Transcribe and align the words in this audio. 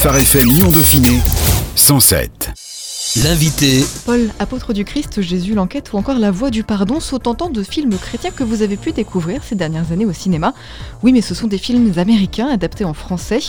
Phare 0.00 0.16
FM 0.16 0.48
Lyon 0.48 0.70
Dauphiné 0.70 1.20
107. 1.76 2.52
L'invité. 3.22 3.84
Paul, 4.06 4.30
apôtre 4.38 4.72
du 4.72 4.86
Christ, 4.86 5.20
Jésus, 5.20 5.52
l'enquête 5.52 5.92
ou 5.92 5.98
encore 5.98 6.18
La 6.18 6.30
Voix 6.30 6.48
du 6.48 6.64
Pardon 6.64 7.00
sont 7.00 7.28
autant 7.28 7.50
de 7.50 7.62
films 7.62 7.98
chrétiens 7.98 8.30
que 8.30 8.42
vous 8.42 8.62
avez 8.62 8.78
pu 8.78 8.92
découvrir 8.92 9.44
ces 9.44 9.56
dernières 9.56 9.92
années 9.92 10.06
au 10.06 10.14
cinéma. 10.14 10.54
Oui, 11.02 11.12
mais 11.12 11.20
ce 11.20 11.34
sont 11.34 11.48
des 11.48 11.58
films 11.58 11.92
américains 11.98 12.48
adaptés 12.48 12.86
en 12.86 12.94
français. 12.94 13.40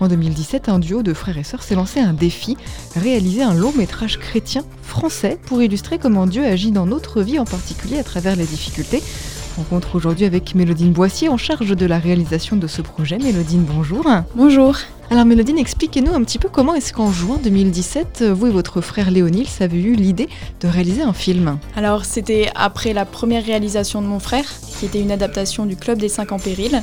En 0.00 0.08
2017, 0.08 0.68
un 0.68 0.80
duo 0.80 1.04
de 1.04 1.14
frères 1.14 1.38
et 1.38 1.44
sœurs 1.44 1.62
s'est 1.62 1.76
lancé 1.76 2.00
un 2.00 2.12
défi, 2.12 2.56
réaliser 2.96 3.44
un 3.44 3.54
long 3.54 3.72
métrage 3.72 4.18
chrétien 4.18 4.64
français 4.82 5.38
pour 5.46 5.62
illustrer 5.62 5.98
comment 5.98 6.26
Dieu 6.26 6.44
agit 6.44 6.72
dans 6.72 6.86
notre 6.86 7.22
vie, 7.22 7.38
en 7.38 7.44
particulier 7.44 8.00
à 8.00 8.02
travers 8.02 8.34
les 8.34 8.46
difficultés. 8.46 9.00
Rencontre 9.60 9.94
aujourd'hui 9.94 10.24
avec 10.24 10.54
Mélodine 10.54 10.90
Boissier 10.90 11.28
en 11.28 11.36
charge 11.36 11.76
de 11.76 11.84
la 11.84 11.98
réalisation 11.98 12.56
de 12.56 12.66
ce 12.66 12.80
projet. 12.80 13.18
Mélodine, 13.18 13.62
bonjour. 13.64 14.06
Bonjour. 14.34 14.74
Alors 15.10 15.26
Mélodine, 15.26 15.58
expliquez-nous 15.58 16.14
un 16.14 16.24
petit 16.24 16.38
peu 16.38 16.48
comment 16.48 16.74
est-ce 16.74 16.94
qu'en 16.94 17.12
juin 17.12 17.38
2017, 17.44 18.24
vous 18.32 18.46
et 18.46 18.50
votre 18.50 18.80
frère 18.80 19.10
Léonil 19.10 19.46
avez 19.60 19.78
eu 19.78 19.96
l'idée 19.96 20.30
de 20.62 20.66
réaliser 20.66 21.02
un 21.02 21.12
film? 21.12 21.58
Alors 21.76 22.06
c'était 22.06 22.50
après 22.54 22.94
la 22.94 23.04
première 23.04 23.44
réalisation 23.44 24.00
de 24.00 24.06
mon 24.06 24.18
frère, 24.18 24.46
qui 24.78 24.86
était 24.86 25.02
une 25.02 25.12
adaptation 25.12 25.66
du 25.66 25.76
Club 25.76 25.98
des 25.98 26.08
5 26.08 26.32
en 26.32 26.38
péril. 26.38 26.82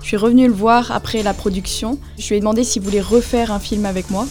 Je 0.00 0.06
suis 0.06 0.16
revenue 0.16 0.46
le 0.46 0.52
voir 0.52 0.92
après 0.92 1.24
la 1.24 1.34
production. 1.34 1.98
Je 2.18 2.28
lui 2.28 2.36
ai 2.36 2.38
demandé 2.38 2.62
s'il 2.62 2.82
voulait 2.82 3.00
refaire 3.00 3.50
un 3.50 3.58
film 3.58 3.84
avec 3.84 4.10
moi. 4.10 4.28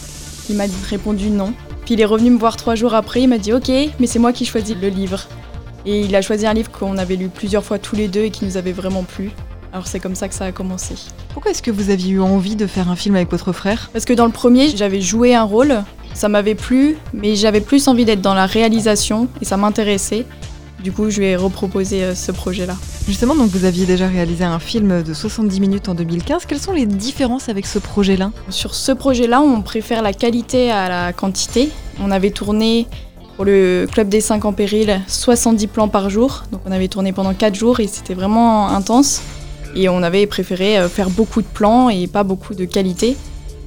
Il 0.48 0.56
m'a 0.56 0.64
répondu 0.88 1.28
non. 1.28 1.52
Puis 1.84 1.92
il 1.92 2.00
est 2.00 2.06
revenu 2.06 2.30
me 2.30 2.38
voir 2.38 2.56
trois 2.56 2.74
jours 2.74 2.94
après, 2.94 3.20
il 3.20 3.28
m'a 3.28 3.36
dit 3.36 3.52
ok, 3.52 3.70
mais 4.00 4.06
c'est 4.06 4.18
moi 4.18 4.32
qui 4.32 4.46
choisis 4.46 4.76
le 4.80 4.88
livre. 4.88 5.28
Et 5.84 6.00
il 6.00 6.14
a 6.14 6.22
choisi 6.22 6.46
un 6.46 6.54
livre 6.54 6.70
qu'on 6.70 6.98
avait 6.98 7.16
lu 7.16 7.28
plusieurs 7.28 7.64
fois 7.64 7.78
tous 7.78 7.96
les 7.96 8.08
deux 8.08 8.22
et 8.22 8.30
qui 8.30 8.44
nous 8.44 8.56
avait 8.56 8.72
vraiment 8.72 9.02
plu. 9.02 9.30
Alors 9.72 9.86
c'est 9.86 10.00
comme 10.00 10.14
ça 10.14 10.28
que 10.28 10.34
ça 10.34 10.44
a 10.44 10.52
commencé. 10.52 10.94
Pourquoi 11.32 11.50
est-ce 11.50 11.62
que 11.62 11.70
vous 11.70 11.90
aviez 11.90 12.12
eu 12.12 12.20
envie 12.20 12.56
de 12.56 12.66
faire 12.66 12.90
un 12.90 12.96
film 12.96 13.16
avec 13.16 13.30
votre 13.30 13.52
frère? 13.52 13.88
Parce 13.92 14.04
que 14.04 14.12
dans 14.12 14.26
le 14.26 14.32
premier, 14.32 14.68
j'avais 14.68 15.00
joué 15.00 15.34
un 15.34 15.44
rôle, 15.44 15.82
ça 16.12 16.28
m'avait 16.28 16.54
plu, 16.54 16.96
mais 17.14 17.36
j'avais 17.36 17.62
plus 17.62 17.88
envie 17.88 18.04
d'être 18.04 18.20
dans 18.20 18.34
la 18.34 18.44
réalisation 18.44 19.28
et 19.40 19.46
ça 19.46 19.56
m'intéressait. 19.56 20.26
Du 20.82 20.90
coup, 20.92 21.10
je 21.10 21.20
lui 21.20 21.26
ai 21.26 21.36
reproposé 21.36 22.02
euh, 22.02 22.14
ce 22.14 22.32
projet-là. 22.32 22.76
Justement, 23.06 23.36
donc 23.36 23.50
vous 23.50 23.64
aviez 23.64 23.86
déjà 23.86 24.08
réalisé 24.08 24.42
un 24.42 24.58
film 24.58 25.02
de 25.02 25.14
70 25.14 25.60
minutes 25.60 25.88
en 25.88 25.94
2015. 25.94 26.44
Quelles 26.46 26.58
sont 26.58 26.72
les 26.72 26.86
différences 26.86 27.48
avec 27.48 27.66
ce 27.66 27.78
projet-là? 27.78 28.32
Sur 28.48 28.74
ce 28.74 28.90
projet-là, 28.90 29.40
on 29.40 29.62
préfère 29.62 30.02
la 30.02 30.12
qualité 30.12 30.72
à 30.72 30.88
la 30.88 31.12
quantité. 31.12 31.70
On 32.00 32.10
avait 32.10 32.30
tourné 32.30 32.88
pour 33.36 33.44
le 33.44 33.86
Club 33.90 34.08
des 34.08 34.20
5 34.20 34.44
en 34.44 34.52
péril 34.52 35.00
70 35.06 35.66
plans 35.68 35.88
par 35.88 36.10
jour. 36.10 36.44
Donc 36.52 36.60
on 36.66 36.72
avait 36.72 36.88
tourné 36.88 37.12
pendant 37.12 37.34
4 37.34 37.54
jours 37.54 37.80
et 37.80 37.86
c'était 37.86 38.14
vraiment 38.14 38.68
intense. 38.68 39.22
Et 39.74 39.88
on 39.88 40.02
avait 40.02 40.26
préféré 40.26 40.78
euh, 40.78 40.88
faire 40.88 41.10
beaucoup 41.10 41.40
de 41.40 41.46
plans 41.46 41.88
et 41.88 42.06
pas 42.06 42.24
beaucoup 42.24 42.54
de 42.54 42.64
qualité. 42.64 43.16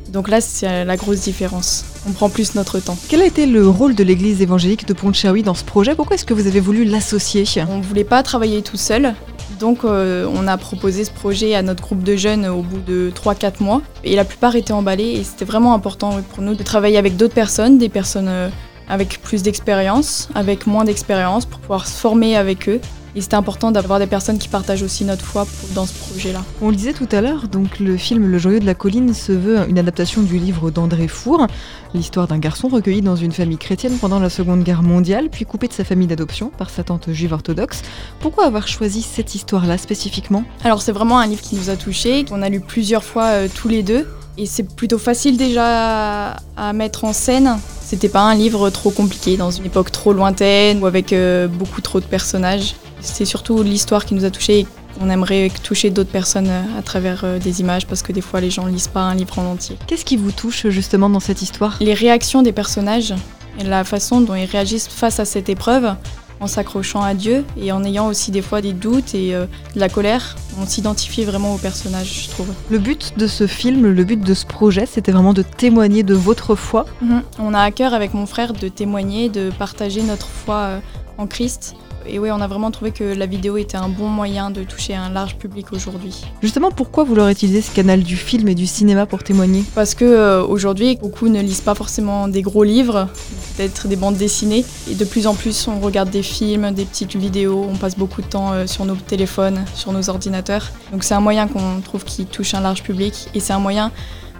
Donc 0.10 0.30
là, 0.30 0.40
c'est 0.40 0.86
la 0.86 0.98
grosse 0.98 1.22
différence. 1.22 1.84
On 2.08 2.12
prend 2.12 2.30
plus 2.30 2.56
notre 2.56 2.80
temps. 2.80 2.98
Quel 3.10 3.22
a 3.22 3.26
été 3.26 3.46
le 3.48 3.68
rôle 3.68 3.96
de 3.96 4.04
l'église 4.04 4.42
évangélique 4.42 4.88
de 4.88 4.94
Pont-Cherry 4.94 5.42
dans 5.42 5.56
ce 5.56 5.64
projet? 5.64 5.96
Pourquoi 5.96 6.16
est-ce 6.16 6.26
que 6.26 6.34
vous 6.34 6.48
avez 6.48 6.60
voulu 6.60 6.86
l'associer? 6.86 7.44
On 7.70 7.80
ne 7.80 7.84
voulait 7.84 8.04
pas 8.04 8.22
travailler 8.22 8.62
tout 8.62 8.78
seul. 8.78 9.16
Donc 9.60 9.84
euh, 9.84 10.28
on 10.34 10.48
a 10.48 10.58
proposé 10.58 11.06
ce 11.06 11.12
projet 11.12 11.56
à 11.56 11.62
notre 11.62 11.82
groupe 11.82 12.04
de 12.04 12.16
jeunes 12.16 12.46
au 12.46 12.62
bout 12.62 12.80
de 12.80 13.12
3-4 13.16 13.64
mois. 13.64 13.82
Et 14.04 14.16
la 14.16 14.26
plupart 14.26 14.56
étaient 14.56 14.74
emballés 14.74 15.14
et 15.20 15.24
c'était 15.24 15.46
vraiment 15.46 15.74
important 15.74 16.20
pour 16.34 16.44
nous 16.44 16.56
de 16.56 16.64
travailler 16.64 16.98
avec 16.98 17.18
d'autres 17.18 17.34
personnes, 17.34 17.78
des 17.78 17.90
personnes 17.90 18.28
euh, 18.28 18.50
avec 18.90 19.22
plus 19.22 19.44
d'expérience, 19.44 20.30
avec 20.36 20.68
moins 20.68 20.86
d'expérience, 20.86 21.46
pour 21.46 21.60
pouvoir 21.60 21.88
se 21.88 21.98
former 21.98 22.36
avec 22.36 22.70
eux. 22.70 22.80
Et 23.18 23.22
c'était 23.22 23.36
important 23.36 23.72
d'avoir 23.72 24.00
des 24.00 24.08
personnes 24.08 24.38
qui 24.38 24.50
partagent 24.50 24.84
aussi 24.84 25.06
notre 25.06 25.24
foi 25.24 25.48
dans 25.74 25.86
ce 25.86 25.94
projet-là. 25.94 26.44
On 26.62 26.70
le 26.70 26.76
disait 26.76 26.92
tout 26.92 27.08
à 27.14 27.22
l'heure, 27.22 27.48
donc 27.48 27.80
le 27.80 27.96
film 27.96 28.30
Le 28.30 28.38
Joyeux 28.38 28.60
de 28.60 28.66
la 28.66 28.74
Colline 28.74 29.14
se 29.14 29.32
veut 29.32 29.60
une 29.70 29.80
adaptation 29.80 30.22
du 30.22 30.38
livre 30.38 30.70
d'André 30.70 31.08
Four, 31.08 31.48
l'histoire 31.94 32.28
d'un 32.28 32.40
garçon 32.40 32.68
recueilli 32.68 33.02
dans 33.02 33.16
une 33.16 33.32
famille 33.32 33.58
chrétienne 33.58 33.98
pendant 34.02 34.20
la 34.20 34.30
Seconde 34.30 34.64
Guerre 34.64 34.84
mondiale, 34.84 35.30
puis 35.32 35.46
coupé 35.46 35.70
de 35.70 35.74
sa 35.74 35.86
famille 35.86 36.08
d'adoption 36.08 36.52
par 36.58 36.70
sa 36.70 36.84
tante 36.84 37.10
juive 37.14 37.32
orthodoxe. 37.32 37.84
Pourquoi 38.20 38.48
avoir 38.48 38.68
choisi 38.68 39.02
cette 39.02 39.34
histoire-là 39.34 39.78
spécifiquement? 39.78 40.44
Alors 40.66 40.82
c'est 40.82 40.92
vraiment 40.92 41.18
un 41.18 41.28
livre 41.28 41.42
qui 41.42 41.56
nous 41.56 41.70
a 41.70 41.78
touchés, 41.78 42.26
qu'on 42.26 42.42
a 42.42 42.50
lu 42.50 42.60
plusieurs 42.60 43.06
fois 43.06 43.28
euh, 43.28 43.48
tous 43.48 43.70
les 43.70 43.82
deux. 43.82 44.06
Et 44.38 44.46
c'est 44.46 44.64
plutôt 44.64 44.98
facile 44.98 45.38
déjà 45.38 46.36
à 46.58 46.74
mettre 46.74 47.06
en 47.06 47.14
scène. 47.14 47.58
C'était 47.82 48.10
pas 48.10 48.22
un 48.22 48.36
livre 48.36 48.70
trop 48.70 48.92
compliqué 48.92 49.38
dans 49.38 49.52
une 49.52 49.66
époque 49.66 49.92
trop 49.92 50.12
lointaine 50.12 50.82
ou 50.82 50.88
avec 50.88 51.14
euh, 51.14 51.48
beaucoup 51.48 51.82
trop 51.82 52.00
de 52.00 52.06
personnages. 52.06 52.76
C'est 53.00 53.26
surtout 53.26 53.64
l'histoire 53.64 54.06
qui 54.06 54.14
nous 54.14 54.26
a 54.26 54.32
touchés 54.32 54.60
et 54.62 54.68
on 55.00 55.10
aimerait 55.10 55.52
toucher 55.64 55.90
d'autres 55.90 56.10
personnes 56.12 56.50
euh, 56.50 56.80
à 56.80 56.82
travers 56.82 57.22
euh, 57.24 57.40
des 57.40 57.62
images 57.62 57.86
parce 57.86 58.02
que 58.02 58.12
des 58.12 58.22
fois 58.22 58.42
les 58.42 58.50
gens 58.50 58.66
ne 58.66 58.72
lisent 58.72 58.88
pas 58.88 59.02
un 59.02 59.16
livre 59.16 59.40
en 59.40 59.46
entier. 59.46 59.78
Qu'est-ce 59.88 60.04
qui 60.04 60.18
vous 60.18 60.32
touche 60.32 60.68
justement 60.68 61.10
dans 61.10 61.20
cette 61.20 61.42
histoire? 61.42 61.78
Les 61.80 61.94
réactions 61.94 62.42
des 62.42 62.52
personnages 62.52 63.14
et 63.60 63.64
la 63.64 63.84
façon 63.84 64.20
dont 64.20 64.36
ils 64.36 64.46
réagissent 64.46 64.88
face 64.88 65.20
à 65.20 65.26
cette 65.26 65.48
épreuve 65.48 65.96
en 66.40 66.48
s'accrochant 66.48 67.02
à 67.02 67.14
Dieu 67.14 67.46
et 67.58 67.72
en 67.72 67.84
ayant 67.84 68.08
aussi 68.08 68.32
des 68.32 68.42
fois 68.42 68.62
des 68.62 68.74
doutes 68.74 69.16
et 69.16 69.32
de 69.32 69.48
la 69.80 69.90
colère. 69.90 70.36
On 70.62 70.66
s'identifie 70.66 71.24
vraiment 71.24 71.56
au 71.56 71.58
personnage, 71.58 72.26
je 72.26 72.30
trouve. 72.30 72.48
Le 72.70 72.78
but 72.78 73.14
de 73.18 73.28
ce 73.28 73.48
film, 73.48 73.88
le 73.88 74.04
but 74.04 74.20
de 74.20 74.34
ce 74.34 74.46
projet, 74.46 74.86
c'était 74.86 75.12
vraiment 75.12 75.34
de 75.34 75.42
témoigner 75.42 76.04
de 76.04 76.14
votre 76.14 76.56
foi. 76.56 76.86
Mhm. 77.02 77.22
On 77.40 77.54
a 77.54 77.62
à 77.62 77.72
cœur 77.72 77.94
avec 77.94 78.14
mon 78.14 78.26
frère 78.26 78.54
de 78.54 78.68
témoigner, 78.68 79.30
de 79.30 79.50
partager 79.58 80.02
notre 80.02 80.28
foi 80.28 80.82
en 81.18 81.28
Christ 81.28 81.76
et 82.08 82.20
oui, 82.20 82.30
on 82.32 82.42
a 82.42 82.48
vraiment 82.48 82.72
trouvé 82.72 82.92
que 82.92 83.04
la 83.04 83.26
vidéo 83.26 83.58
était 83.58 83.78
un 83.78 83.90
bon 83.90 84.08
moyen 84.08 84.50
de 84.52 84.64
toucher 84.64 84.96
un 84.96 85.10
large 85.10 85.38
public 85.38 85.74
aujourd'hui. 85.74 86.22
Justement, 86.42 86.72
pourquoi 86.72 87.04
vous 87.04 87.16
leur 87.16 87.30
utilisez 87.30 87.62
ce 87.62 87.72
canal 87.72 88.04
du 88.04 88.16
film 88.16 88.48
et 88.48 88.56
du 88.56 88.68
cinéma 88.68 89.06
pour 89.06 89.24
témoigner? 89.24 89.64
Parce 89.74 89.96
que 89.96 90.06
euh, 90.06 90.44
aujourd'hui, 90.44 90.98
beaucoup 90.98 91.28
ne 91.28 91.42
lisent 91.42 91.62
pas 91.62 91.76
forcément 91.76 92.28
des 92.28 92.42
gros 92.42 92.64
livres, 92.64 93.08
peut-être 93.56 93.88
des 93.88 93.96
bandes 93.96 94.18
dessinées, 94.18 94.66
et 94.90 94.96
de 94.96 95.06
plus 95.06 95.28
en 95.28 95.34
plus, 95.34 95.68
on 95.68 95.80
regarde 95.80 96.10
des 96.10 96.24
films, 96.24 96.72
des 96.72 96.86
petites 96.86 97.16
vidéos, 97.16 97.66
on 97.70 97.76
passe 97.76 97.98
beaucoup 97.98 98.22
de 98.22 98.28
temps 98.28 98.54
euh, 98.54 98.68
sur 98.68 98.86
nos 98.86 98.96
téléphones, 98.96 99.66
sur 99.74 99.92
nos 99.92 100.10
ordinateurs. 100.10 100.72
Donc 100.92 101.04
c'est 101.04 101.16
un 101.16 101.22
moyen 101.22 101.48
qu'on 101.48 101.82
trouve 101.84 102.04
qui 102.04 102.26
touche 102.26 102.54
un 102.54 102.62
large 102.62 102.84
public, 102.84 103.30
et 103.34 103.40
c'est 103.40 103.54
un 103.54 103.60
moyen 103.60 103.92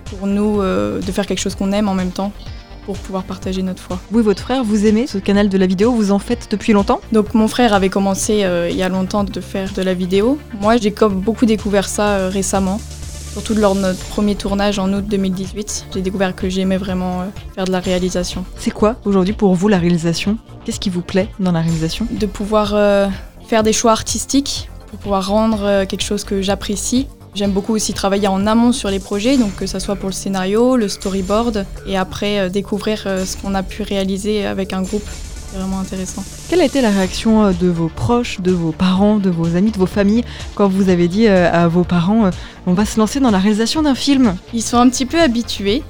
pour 0.06 0.28
nous 0.28 0.62
euh, 0.62 1.02
de 1.02 1.12
faire 1.12 1.26
quelque 1.26 1.40
chose 1.40 1.56
qu'on 1.56 1.72
aime 1.72 1.90
en 1.90 1.96
même 1.96 2.12
temps 2.12 2.32
pour 2.86 2.98
pouvoir 2.98 3.24
partager 3.24 3.62
notre 3.64 3.82
foi. 3.82 4.00
Vous 4.12 4.20
et 4.20 4.24
votre 4.24 4.42
frère, 4.42 4.64
vous 4.64 4.86
aimez 4.86 5.08
ce 5.08 5.18
canal 5.18 5.50
de 5.50 5.58
la 5.58 5.66
vidéo 5.66 5.92
Vous 5.92 6.12
en 6.12 6.20
faites 6.20 6.48
depuis 6.50 6.74
longtemps? 6.74 7.02
Donc 7.12 7.34
mon 7.34 7.48
frère 7.48 7.74
avait 7.74 7.90
commencé 7.90 8.44
euh, 8.44 8.70
il 8.70 8.78
y 8.78 8.84
a 8.84 8.90
longtemps 8.90 9.24
de 9.24 9.42
faire 9.42 9.74
de 9.74 9.82
la 9.82 9.94
vidéo. 9.94 10.38
Moi, 10.62 10.78
j'ai 10.78 10.92
comme 10.92 11.20
beaucoup 11.20 11.46
découvert 11.46 11.88
ça 11.88 12.16
euh, 12.16 12.30
récemment. 12.30 12.80
Surtout 13.34 13.54
lors 13.54 13.76
de 13.76 13.82
notre 13.82 14.00
premier 14.06 14.36
tournage 14.36 14.80
en 14.80 14.94
août 14.94 15.06
2018, 15.10 15.88
j'ai 15.94 16.02
découvert 16.02 16.36
que 16.36 16.48
j'aimais 16.48 16.78
vraiment 16.78 17.22
euh, 17.22 17.26
faire 17.54 17.66
de 17.66 17.72
la 17.72 17.80
réalisation. 17.80 18.46
C'est 18.58 18.72
quoi 18.72 18.96
aujourd'hui 19.04 19.34
pour 19.34 19.56
vous 19.56 19.68
la 19.68 19.78
réalisation? 19.78 20.38
Qu'est-ce 20.64 20.80
qui 20.80 20.90
vous 20.90 21.02
plaît 21.02 21.28
dans 21.40 21.52
la 21.52 21.62
réalisation? 21.62 22.08
De 22.12 22.26
pouvoir 22.26 23.10
faire 23.46 23.62
des 23.62 23.74
choix 23.74 23.92
artistiques, 23.92 24.70
pour 24.90 25.00
pouvoir 25.00 25.28
rendre 25.28 25.84
quelque 25.84 26.04
chose 26.04 26.24
que 26.24 26.42
j'apprécie 26.42 27.08
J'aime 27.36 27.52
beaucoup 27.52 27.74
aussi 27.74 27.92
travailler 27.92 28.30
en 28.30 28.48
amont 28.48 28.72
sur 28.72 28.90
les 28.90 29.00
projets, 29.00 29.38
donc 29.38 29.58
que 29.58 29.66
ce 29.66 29.78
soit 29.78 29.98
pour 29.98 30.08
le 30.08 30.14
scénario, 30.14 30.78
le 30.78 30.88
storyboard, 30.88 31.66
et 31.86 31.98
après 31.98 32.40
euh, 32.40 32.50
découvrir 32.50 33.04
euh, 33.08 33.26
ce 33.26 33.36
qu'on 33.36 33.54
a 33.54 33.62
pu 33.62 33.84
réaliser 33.84 34.46
avec 34.46 34.72
un 34.72 34.82
groupe. 34.82 35.04
C'est 35.52 35.58
vraiment 35.58 35.80
intéressant. 35.80 36.24
Quelle 36.48 36.62
a 36.62 36.64
été 36.64 36.80
la 36.80 36.92
réaction 36.92 37.44
euh, 37.44 37.52
de 37.52 37.68
vos 37.68 37.90
proches, 37.90 38.40
de 38.40 38.54
vos 38.54 38.72
parents, 38.72 39.18
de 39.18 39.30
vos 39.30 39.58
amis, 39.58 39.72
de 39.72 39.78
vos 39.78 39.86
familles 39.86 40.24
quand 40.56 40.70
vous 40.70 40.88
avez 40.88 41.10
dit 41.10 41.28
à 41.28 41.68
vos 41.68 41.84
parents 41.84 42.30
on 42.68 42.74
va 42.74 42.86
se 42.86 42.98
lancer 42.98 43.20
dans 43.20 43.32
la 43.32 43.40
réalisation 43.40 43.82
d'un 43.82 43.96
film? 43.96 44.38
Ils 44.54 44.64
sont 44.64 44.78
un 44.78 44.90
petit 44.90 45.06
peu 45.06 45.20
habitués 45.20 45.84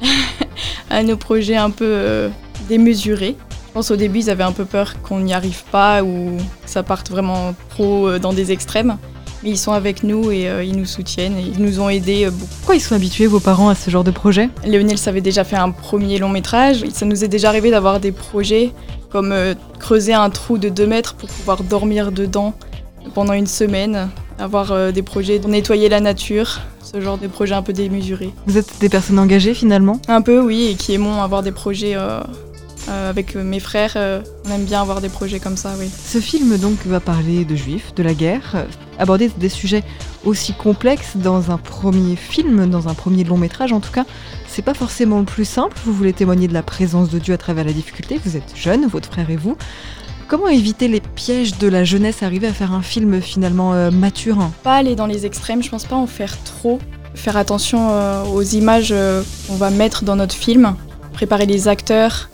à 0.90 1.02
nos 1.02 1.16
projets 1.16 1.56
un 1.56 1.70
peu 1.70 2.30
démesurés. 2.68 3.36
Je 3.50 3.72
pense 3.72 3.90
au 3.90 3.96
début 3.96 4.20
ils 4.20 4.30
avaient 4.30 4.44
un 4.44 4.52
peu 4.52 4.64
peur 4.64 5.02
qu'on 5.02 5.18
n'y 5.18 5.34
arrive 5.34 5.64
pas 5.72 6.04
ou 6.04 6.36
que 6.64 6.70
ça 6.70 6.84
parte 6.84 7.10
vraiment 7.10 7.56
trop 7.70 8.18
dans 8.20 8.32
des 8.32 8.52
extrêmes 8.52 8.96
ils 9.42 9.58
sont 9.58 9.72
avec 9.72 10.02
nous 10.02 10.30
et 10.30 10.48
euh, 10.48 10.64
ils 10.64 10.76
nous 10.76 10.86
soutiennent 10.86 11.36
et 11.36 11.42
ils 11.42 11.62
nous 11.62 11.80
ont 11.80 11.88
aidés 11.88 12.26
euh, 12.26 12.30
beaucoup. 12.30 12.46
Pourquoi 12.58 12.76
ils 12.76 12.80
sont 12.80 12.94
habitués, 12.94 13.26
vos 13.26 13.40
parents, 13.40 13.68
à 13.68 13.74
ce 13.74 13.90
genre 13.90 14.04
de 14.04 14.10
projet 14.10 14.48
Léonel 14.64 14.96
avait 15.06 15.20
déjà 15.20 15.44
fait 15.44 15.56
un 15.56 15.70
premier 15.70 16.18
long 16.18 16.28
métrage. 16.28 16.84
Ça 16.92 17.06
nous 17.06 17.24
est 17.24 17.28
déjà 17.28 17.48
arrivé 17.48 17.70
d'avoir 17.70 18.00
des 18.00 18.12
projets 18.12 18.72
comme 19.10 19.32
euh, 19.32 19.54
creuser 19.78 20.14
un 20.14 20.30
trou 20.30 20.58
de 20.58 20.68
2 20.68 20.86
mètres 20.86 21.14
pour 21.14 21.28
pouvoir 21.28 21.62
dormir 21.62 22.12
dedans 22.12 22.54
pendant 23.14 23.34
une 23.34 23.46
semaine, 23.46 24.08
avoir 24.38 24.92
des 24.92 25.02
projets 25.02 25.38
de 25.38 25.46
nettoyer 25.46 25.88
la 25.88 26.00
nature, 26.00 26.58
ce 26.82 27.00
genre 27.00 27.18
de 27.18 27.28
projets 27.28 27.54
un 27.54 27.62
peu 27.62 27.72
démesurés. 27.72 28.30
Vous 28.46 28.58
êtes 28.58 28.80
des 28.80 28.88
personnes 28.88 29.20
engagées 29.20 29.54
finalement? 29.54 30.00
Un 30.08 30.22
peu 30.22 30.40
oui, 30.40 30.70
et 30.72 30.74
qui 30.74 30.94
aimons 30.94 31.22
avoir 31.22 31.44
des 31.44 31.52
projets 31.52 31.94
euh, 32.88 33.10
avec 33.10 33.34
mes 33.34 33.58
frères, 33.58 33.94
euh, 33.96 34.20
on 34.46 34.54
aime 34.54 34.64
bien 34.64 34.80
avoir 34.80 35.00
des 35.00 35.08
projets 35.08 35.40
comme 35.40 35.56
ça, 35.56 35.74
oui. 35.78 35.90
Ce 35.90 36.18
film 36.18 36.56
donc 36.56 36.78
va 36.86 37.00
parler 37.00 37.44
de 37.44 37.56
juifs, 37.56 37.92
de 37.96 38.02
la 38.02 38.14
guerre, 38.14 38.66
aborder 38.98 39.30
des 39.36 39.48
sujets 39.48 39.84
aussi 40.24 40.52
complexes 40.52 41.16
dans 41.16 41.50
un 41.50 41.58
premier 41.58 42.16
film, 42.16 42.68
dans 42.68 42.88
un 42.88 42.94
premier 42.94 43.24
long 43.24 43.36
métrage 43.36 43.72
en 43.72 43.80
tout 43.80 43.92
cas. 43.92 44.04
C'est 44.48 44.62
pas 44.62 44.74
forcément 44.74 45.18
le 45.18 45.24
plus 45.24 45.44
simple. 45.44 45.76
Vous 45.84 45.92
voulez 45.92 46.12
témoigner 46.12 46.48
de 46.48 46.54
la 46.54 46.62
présence 46.62 47.10
de 47.10 47.18
Dieu 47.18 47.34
à 47.34 47.38
travers 47.38 47.64
la 47.64 47.72
difficulté. 47.72 48.20
Vous 48.24 48.36
êtes 48.36 48.56
jeune, 48.56 48.86
votre 48.86 49.08
frère 49.08 49.30
et 49.30 49.36
vous. 49.36 49.56
Comment 50.28 50.48
éviter 50.48 50.88
les 50.88 51.00
pièges 51.00 51.56
de 51.58 51.68
la 51.68 51.84
jeunesse, 51.84 52.22
arriver 52.22 52.48
à 52.48 52.52
faire 52.52 52.72
un 52.72 52.82
film 52.82 53.20
finalement 53.20 53.90
mature? 53.92 54.38
Pas 54.64 54.74
aller 54.74 54.96
dans 54.96 55.06
les 55.06 55.24
extrêmes, 55.24 55.62
je 55.62 55.70
pense 55.70 55.84
pas 55.84 55.94
en 55.94 56.08
faire 56.08 56.36
trop 56.42 56.80
faire 57.16 57.36
attention 57.36 57.88
euh, 57.90 58.24
aux 58.24 58.42
images 58.42 58.90
euh, 58.92 59.22
qu'on 59.46 59.56
va 59.56 59.70
mettre 59.70 60.04
dans 60.04 60.16
notre 60.16 60.34
film, 60.34 60.76
préparer 61.12 61.46
les 61.46 61.66
acteurs 61.66 62.28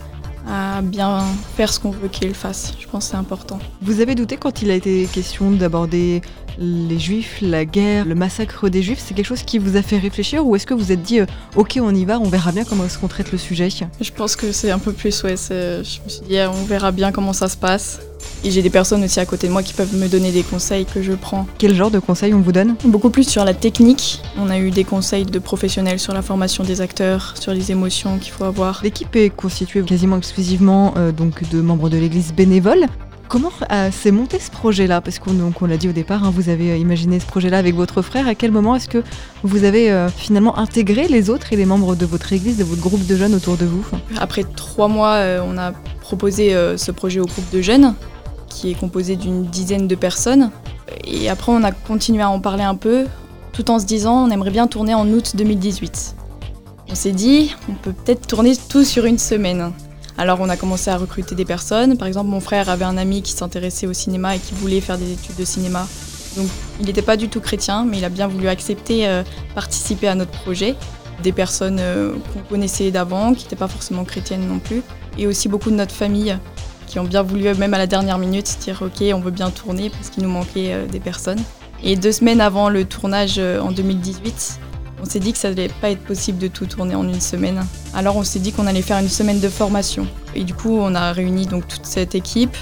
à 0.48 0.82
bien 0.82 1.22
faire 1.56 1.72
ce 1.72 1.78
qu'on 1.78 1.92
veut 1.92 2.08
qu'ils 2.08 2.34
fassent. 2.34 2.74
Je 2.78 2.86
pense 2.88 3.04
que 3.04 3.10
c'est 3.12 3.16
important. 3.16 3.60
Vous 3.80 4.00
avez 4.00 4.16
douté 4.16 4.36
quand 4.36 4.60
il 4.60 4.70
a 4.70 4.74
été 4.74 5.08
question 5.12 5.52
d'aborder 5.52 6.20
les 6.58 6.98
juifs, 6.98 7.38
la 7.42 7.64
guerre, 7.64 8.04
le 8.04 8.14
massacre 8.14 8.68
des 8.68 8.82
juifs 8.82 9.02
C'est 9.04 9.14
quelque 9.14 9.26
chose 9.26 9.42
qui 9.42 9.58
vous 9.58 9.76
a 9.76 9.82
fait 9.82 9.98
réfléchir 9.98 10.46
ou 10.46 10.56
est-ce 10.56 10.66
que 10.66 10.74
vous 10.74 10.92
êtes 10.92 11.02
dit 11.02 11.20
euh, 11.20 11.26
ok 11.56 11.78
on 11.80 11.94
y 11.94 12.04
va, 12.04 12.18
on 12.18 12.28
verra 12.28 12.52
bien 12.52 12.64
comment 12.64 12.84
est-ce 12.84 12.98
qu'on 12.98 13.08
traite 13.08 13.32
le 13.32 13.38
sujet? 13.38 13.68
Je 14.00 14.10
pense 14.10 14.36
que 14.36 14.52
c'est 14.52 14.70
un 14.70 14.78
peu 14.78 14.92
plus, 14.92 15.22
ouais, 15.22 15.36
je 15.36 15.80
me 16.04 16.08
suis 16.08 16.22
dit 16.28 16.36
on 16.40 16.64
verra 16.64 16.90
bien 16.90 17.12
comment 17.12 17.32
ça 17.32 17.48
se 17.48 17.56
passe. 17.56 18.00
Et 18.44 18.50
j'ai 18.50 18.62
des 18.62 18.70
personnes 18.70 19.04
aussi 19.04 19.20
à 19.20 19.26
côté 19.26 19.46
de 19.46 19.52
moi 19.52 19.62
qui 19.62 19.72
peuvent 19.72 19.94
me 19.94 20.08
donner 20.08 20.32
des 20.32 20.42
conseils 20.42 20.84
que 20.84 21.02
je 21.02 21.12
prends. 21.12 21.46
Quel 21.58 21.74
genre 21.74 21.90
de 21.90 21.98
conseils 21.98 22.34
on 22.34 22.40
vous 22.40 22.52
donne? 22.52 22.74
Beaucoup 22.84 23.10
plus 23.10 23.28
sur 23.28 23.44
la 23.44 23.54
technique. 23.54 24.20
On 24.36 24.50
a 24.50 24.58
eu 24.58 24.70
des 24.70 24.84
conseils 24.84 25.24
de 25.24 25.38
professionnels 25.38 26.00
sur 26.00 26.12
la 26.12 26.22
formation 26.22 26.64
des 26.64 26.80
acteurs, 26.80 27.34
sur 27.38 27.52
les 27.52 27.70
émotions 27.70 28.18
qu'il 28.18 28.32
faut 28.32 28.44
avoir. 28.44 28.80
L'équipe 28.82 29.14
est 29.14 29.30
constituée 29.30 29.82
quasiment 29.82 30.18
exclusivement 30.18 30.94
euh, 30.96 31.12
donc 31.12 31.48
de 31.50 31.60
membres 31.60 31.88
de 31.88 31.98
l'église 31.98 32.32
bénévole. 32.32 32.86
Comment 33.32 33.50
euh, 33.70 33.90
s'est 33.90 34.10
monté 34.10 34.38
ce 34.38 34.50
projet-là? 34.50 35.00
Parce 35.00 35.18
qu'on 35.18 35.64
l'a 35.66 35.78
dit 35.78 35.88
au 35.88 35.92
départ, 35.92 36.22
hein, 36.22 36.30
vous 36.30 36.50
avez 36.50 36.72
euh, 36.72 36.76
imaginé 36.76 37.18
ce 37.18 37.24
projet-là 37.24 37.56
avec 37.56 37.74
votre 37.74 38.02
frère. 38.02 38.28
À 38.28 38.34
quel 38.34 38.50
moment 38.50 38.76
est-ce 38.76 38.90
que 38.90 39.02
vous 39.42 39.64
avez 39.64 40.06
finalement 40.14 40.58
intégré 40.58 41.08
les 41.08 41.30
autres 41.30 41.50
et 41.54 41.56
les 41.56 41.64
membres 41.64 41.96
de 41.96 42.04
votre 42.04 42.34
église, 42.34 42.58
de 42.58 42.64
votre 42.64 42.82
groupe 42.82 43.06
de 43.06 43.16
jeunes 43.16 43.34
autour 43.34 43.56
de 43.56 43.64
vous? 43.64 43.86
Après 44.20 44.44
trois 44.44 44.86
mois, 44.86 45.18
on 45.48 45.56
a 45.56 45.72
proposé 46.02 46.54
ce 46.76 46.90
projet 46.90 47.20
au 47.20 47.24
groupe 47.24 47.50
de 47.50 47.62
jeunes 47.62 47.94
qui 48.50 48.70
est 48.70 48.74
composé 48.74 49.16
d'une 49.16 49.46
dizaine 49.46 49.88
de 49.88 49.94
personnes. 49.94 50.50
Et 51.06 51.30
après, 51.30 51.52
on 51.52 51.64
a 51.64 51.72
continué 51.72 52.20
à 52.20 52.28
en 52.28 52.38
parler 52.38 52.64
un 52.64 52.74
peu, 52.74 53.06
tout 53.54 53.70
en 53.70 53.78
se 53.78 53.86
disant 53.86 54.26
on 54.26 54.30
aimerait 54.30 54.50
bien 54.50 54.66
tourner 54.66 54.92
en 54.92 55.08
août 55.08 55.36
2018. 55.36 56.16
On 56.90 56.94
s'est 56.94 57.12
dit 57.12 57.56
on 57.70 57.72
peut 57.72 57.94
peut-être 57.94 58.26
tourner 58.26 58.52
tout 58.68 58.84
sur 58.84 59.06
une 59.06 59.18
semaine. 59.18 59.72
Alors 60.22 60.38
on 60.40 60.48
a 60.48 60.56
commencé 60.56 60.88
à 60.88 60.96
recruter 60.96 61.34
des 61.34 61.44
personnes. 61.44 61.98
Par 61.98 62.06
exemple, 62.06 62.30
mon 62.30 62.38
frère 62.38 62.68
avait 62.68 62.84
un 62.84 62.96
ami 62.96 63.22
qui 63.22 63.32
s'intéressait 63.32 63.88
au 63.88 63.92
cinéma 63.92 64.36
et 64.36 64.38
qui 64.38 64.54
voulait 64.54 64.80
faire 64.80 64.96
des 64.96 65.10
études 65.10 65.34
de 65.34 65.44
cinéma. 65.44 65.88
Donc 66.36 66.46
il 66.78 66.86
n'était 66.86 67.02
pas 67.02 67.16
du 67.16 67.28
tout 67.28 67.40
chrétien, 67.40 67.84
mais 67.84 67.98
il 67.98 68.04
a 68.04 68.08
bien 68.08 68.28
voulu 68.28 68.46
accepter 68.46 69.08
euh, 69.08 69.24
participer 69.56 70.06
à 70.06 70.14
notre 70.14 70.30
projet. 70.30 70.76
Des 71.24 71.32
personnes 71.32 71.78
euh, 71.80 72.12
qu'on 72.32 72.38
connaissait 72.48 72.92
d'avant, 72.92 73.34
qui 73.34 73.42
n'étaient 73.42 73.56
pas 73.56 73.66
forcément 73.66 74.04
chrétiennes 74.04 74.46
non 74.46 74.60
plus. 74.60 74.84
Et 75.18 75.26
aussi 75.26 75.48
beaucoup 75.48 75.70
de 75.70 75.74
notre 75.74 75.92
famille 75.92 76.38
qui 76.86 77.00
ont 77.00 77.04
bien 77.04 77.22
voulu, 77.22 77.52
même 77.56 77.74
à 77.74 77.78
la 77.78 77.88
dernière 77.88 78.18
minute, 78.18 78.46
dire 78.60 78.80
ok, 78.80 79.02
on 79.12 79.18
veut 79.18 79.32
bien 79.32 79.50
tourner 79.50 79.90
parce 79.90 80.08
qu'il 80.08 80.22
nous 80.22 80.30
manquait 80.30 80.72
euh, 80.72 80.86
des 80.86 81.00
personnes. 81.00 81.42
Et 81.82 81.96
deux 81.96 82.12
semaines 82.12 82.40
avant 82.40 82.68
le 82.68 82.84
tournage 82.84 83.38
euh, 83.38 83.58
en 83.58 83.72
2018, 83.72 84.60
on 85.02 85.04
s'est 85.04 85.18
dit 85.18 85.32
que 85.32 85.38
ça 85.38 85.50
n'allait 85.50 85.68
pas 85.68 85.90
être 85.90 86.02
possible 86.02 86.38
de 86.38 86.46
tout 86.46 86.66
tourner 86.66 86.94
en 86.94 87.06
une 87.06 87.20
semaine. 87.20 87.60
Alors 87.92 88.16
on 88.16 88.22
s'est 88.22 88.38
dit 88.38 88.52
qu'on 88.52 88.68
allait 88.68 88.82
faire 88.82 88.98
une 88.98 89.08
semaine 89.08 89.40
de 89.40 89.48
formation. 89.48 90.06
Et 90.36 90.44
du 90.44 90.54
coup, 90.54 90.78
on 90.80 90.94
a 90.94 91.12
réuni 91.12 91.46
donc 91.46 91.66
toute 91.66 91.84
cette 91.84 92.14
équipe 92.14 92.56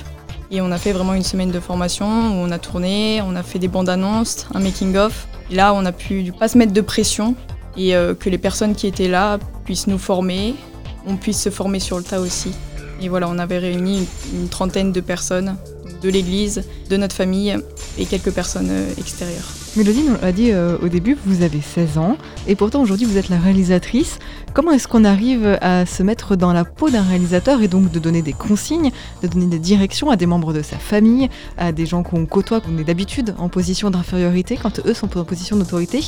et 0.50 0.62
on 0.62 0.72
a 0.72 0.78
fait 0.78 0.92
vraiment 0.92 1.14
une 1.14 1.22
semaine 1.22 1.50
de 1.50 1.60
formation 1.60 2.06
où 2.06 2.46
on 2.46 2.50
a 2.50 2.58
tourné, 2.58 3.20
on 3.22 3.36
a 3.36 3.42
fait 3.42 3.58
des 3.58 3.68
bandes 3.68 3.90
annonces, 3.90 4.46
un 4.54 4.60
making 4.60 4.96
of. 4.96 5.28
Et 5.50 5.54
là, 5.54 5.74
on 5.74 5.84
a 5.84 5.92
pu 5.92 6.32
pas 6.32 6.48
se 6.48 6.56
mettre 6.56 6.72
de 6.72 6.80
pression 6.80 7.34
et 7.76 7.94
euh, 7.94 8.14
que 8.14 8.30
les 8.30 8.38
personnes 8.38 8.74
qui 8.74 8.86
étaient 8.86 9.08
là 9.08 9.38
puissent 9.64 9.86
nous 9.86 9.98
former, 9.98 10.54
on 11.06 11.16
puisse 11.16 11.40
se 11.40 11.50
former 11.50 11.78
sur 11.78 11.98
le 11.98 12.04
tas 12.04 12.20
aussi. 12.20 12.52
Et 13.02 13.08
voilà, 13.08 13.28
on 13.28 13.38
avait 13.38 13.58
réuni 13.58 14.06
une, 14.32 14.48
trentaine 14.48 14.92
de 14.92 15.00
personnes 15.00 15.56
de 16.02 16.08
l'église, 16.08 16.64
de 16.88 16.96
notre 16.96 17.14
famille 17.14 17.56
et 17.98 18.06
quelques 18.06 18.32
personnes 18.32 18.70
euh, 18.70 18.90
extérieures. 18.98 19.59
Mélodie 19.76 20.02
nous 20.02 20.16
l'a 20.20 20.32
dit 20.32 20.50
euh, 20.50 20.76
au 20.82 20.88
début, 20.88 21.16
vous 21.24 21.42
avez 21.42 21.60
16 21.60 21.96
ans 21.98 22.16
et 22.48 22.56
pourtant 22.56 22.82
aujourd'hui 22.82 23.06
vous 23.06 23.18
êtes 23.18 23.28
la 23.28 23.38
réalisatrice. 23.38 24.18
Comment 24.52 24.72
est-ce 24.72 24.88
qu'on 24.88 25.04
arrive 25.04 25.58
à 25.60 25.86
se 25.86 26.02
mettre 26.02 26.34
dans 26.34 26.52
la 26.52 26.64
peau 26.64 26.90
d'un 26.90 27.04
réalisateur 27.04 27.62
et 27.62 27.68
donc 27.68 27.92
de 27.92 28.00
donner 28.00 28.20
des 28.20 28.32
consignes, 28.32 28.90
de 29.22 29.28
donner 29.28 29.46
des 29.46 29.60
directions 29.60 30.10
à 30.10 30.16
des 30.16 30.26
membres 30.26 30.52
de 30.52 30.62
sa 30.62 30.76
famille, 30.76 31.28
à 31.56 31.70
des 31.70 31.86
gens 31.86 32.02
qu'on 32.02 32.26
côtoie, 32.26 32.60
qu'on 32.60 32.78
est 32.78 32.84
d'habitude 32.84 33.32
en 33.38 33.48
position 33.48 33.90
d'infériorité 33.90 34.58
quand 34.60 34.84
eux 34.84 34.92
sont 34.92 35.16
en 35.16 35.24
position 35.24 35.56
d'autorité? 35.56 36.02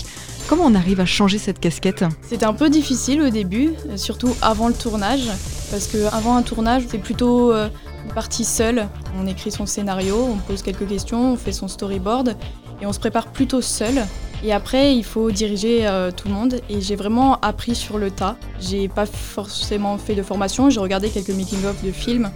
Comment 0.48 0.64
on 0.66 0.74
arrive 0.74 0.98
à 0.98 1.06
changer 1.06 1.38
cette 1.38 1.60
casquette? 1.60 2.04
C'était 2.22 2.46
un 2.46 2.54
peu 2.54 2.68
difficile 2.68 3.22
au 3.22 3.30
début, 3.30 3.70
surtout 3.94 4.34
avant 4.42 4.66
le 4.66 4.74
tournage, 4.74 5.28
parce 5.70 5.86
qu'avant 5.86 6.34
un 6.34 6.42
tournage, 6.42 6.82
c'est 6.88 6.98
plutôt 6.98 7.52
euh, 7.52 7.68
une 8.04 8.12
partie 8.12 8.44
seule. 8.44 8.88
On 9.16 9.28
écrit 9.28 9.52
son 9.52 9.66
scénario, 9.66 10.16
on 10.16 10.36
pose 10.38 10.62
quelques 10.62 10.88
questions, 10.88 11.34
on 11.34 11.36
fait 11.36 11.52
son 11.52 11.68
storyboard 11.68 12.36
et 12.82 12.86
on 12.86 12.92
se 12.92 12.98
prépare 12.98 13.28
plutôt 13.28 13.62
seul. 13.62 14.04
Et 14.44 14.52
après, 14.52 14.96
il 14.96 15.04
faut 15.04 15.30
diriger 15.30 15.86
euh, 15.86 16.10
tout 16.10 16.26
le 16.26 16.34
monde. 16.34 16.60
Et 16.68 16.80
j'ai 16.80 16.96
vraiment 16.96 17.38
appris 17.40 17.76
sur 17.76 17.96
le 17.96 18.10
tas. 18.10 18.36
J'ai 18.60 18.88
pas 18.88 19.06
forcément 19.06 19.96
fait 19.98 20.16
de 20.16 20.22
formation. 20.22 20.68
J'ai 20.68 20.80
regardé 20.80 21.08
quelques 21.08 21.30
making-of 21.30 21.80
de 21.84 21.92
films, 21.92 22.30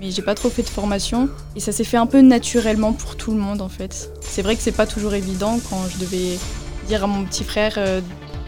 mais 0.00 0.10
j'ai 0.10 0.22
pas 0.22 0.34
trop 0.34 0.50
fait 0.50 0.62
de 0.62 0.68
formation. 0.68 1.28
Et 1.54 1.60
ça 1.60 1.70
s'est 1.70 1.84
fait 1.84 1.96
un 1.96 2.06
peu 2.06 2.20
naturellement 2.20 2.92
pour 2.92 3.16
tout 3.16 3.30
le 3.30 3.38
monde 3.38 3.60
en 3.60 3.68
fait. 3.68 4.10
C'est 4.20 4.42
vrai 4.42 4.56
que 4.56 4.62
c'est 4.62 4.72
pas 4.72 4.86
toujours 4.86 5.14
évident 5.14 5.60
quand 5.70 5.86
je 5.88 5.98
devais 5.98 6.36
dire 6.88 7.04
à 7.04 7.06
mon 7.06 7.24
petit 7.24 7.44
frère 7.44 7.74
euh, 7.76 8.00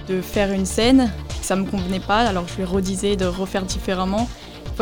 de 0.09 0.21
faire 0.21 0.51
une 0.51 0.67
scène, 0.67 1.13
que 1.41 1.47
ça 1.47 1.55
me 1.55 1.65
convenait 1.65 2.01
pas, 2.01 2.19
alors 2.19 2.47
je 2.49 2.57
lui 2.57 2.65
redisais 2.65 3.15
de 3.15 3.27
refaire 3.27 3.65
différemment. 3.65 4.29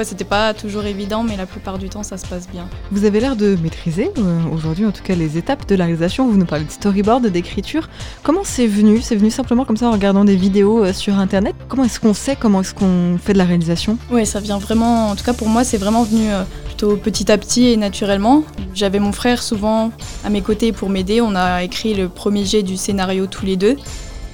C'était 0.03 0.25
pas 0.25 0.53
toujours 0.53 0.85
évident, 0.85 1.23
mais 1.23 1.37
la 1.37 1.47
plupart 1.47 1.79
du 1.79 1.89
temps, 1.89 2.03
ça 2.03 2.17
se 2.17 2.27
passe 2.27 2.49
bien. 2.49 2.69
Vous 2.91 3.05
avez 3.05 3.21
l'air 3.21 3.37
de 3.37 3.57
maîtriser 3.63 4.11
euh, 4.19 4.41
aujourd'hui, 4.53 4.85
en 4.85 4.91
tout 4.91 5.03
cas, 5.03 5.15
les 5.15 5.39
étapes 5.39 5.69
de 5.69 5.75
la 5.77 5.85
réalisation. 5.85 6.29
Vous 6.29 6.37
nous 6.37 6.47
parlez 6.47 6.65
de 6.65 6.71
storyboard, 6.71 7.27
d'écriture. 7.27 7.89
Comment 8.23 8.43
c'est 8.43 8.67
venu? 8.67 9.01
C'est 9.01 9.17
venu 9.17 9.31
simplement 9.31 9.65
comme 9.65 9.77
ça 9.77 9.89
en 9.89 9.93
regardant 9.93 10.25
des 10.25 10.37
vidéos 10.37 10.85
euh, 10.85 10.93
sur 10.93 11.19
Internet? 11.19 11.55
Comment 11.69 11.85
est-ce 11.85 12.01
qu'on 12.01 12.15
sait 12.15 12.37
comment 12.37 12.63
est-ce 12.63 12.75
qu'on 12.75 13.19
fait 13.19 13.33
de 13.33 13.39
la 13.39 13.45
réalisation? 13.45 13.97
Oui, 14.11 14.27
ça 14.27 14.41
vient 14.41 14.59
vraiment. 14.59 15.11
En 15.11 15.17
tout 15.17 15.25
cas, 15.25 15.35
pour 15.35 15.49
moi, 15.49 15.63
c'est 15.63 15.79
vraiment 15.79 16.03
venu 16.03 16.29
plutôt 16.65 16.97
petit 16.97 17.31
à 17.31 17.39
petit 17.39 17.69
et 17.69 17.77
naturellement. 17.77 18.43
J'avais 18.75 18.99
mon 18.99 19.13
frère 19.13 19.43
souvent 19.43 19.93
à 20.25 20.31
mes 20.31 20.41
côtés 20.43 20.73
pour 20.73 20.89
m'aider. 20.89 21.21
On 21.21 21.35
a 21.35 21.63
écrit 21.63 21.95
le 21.95 22.09
premier 22.09 22.45
jet 22.45 22.63
du 22.63 22.77
scénario 22.77 23.27
tous 23.27 23.47
les 23.47 23.57
deux. 23.57 23.77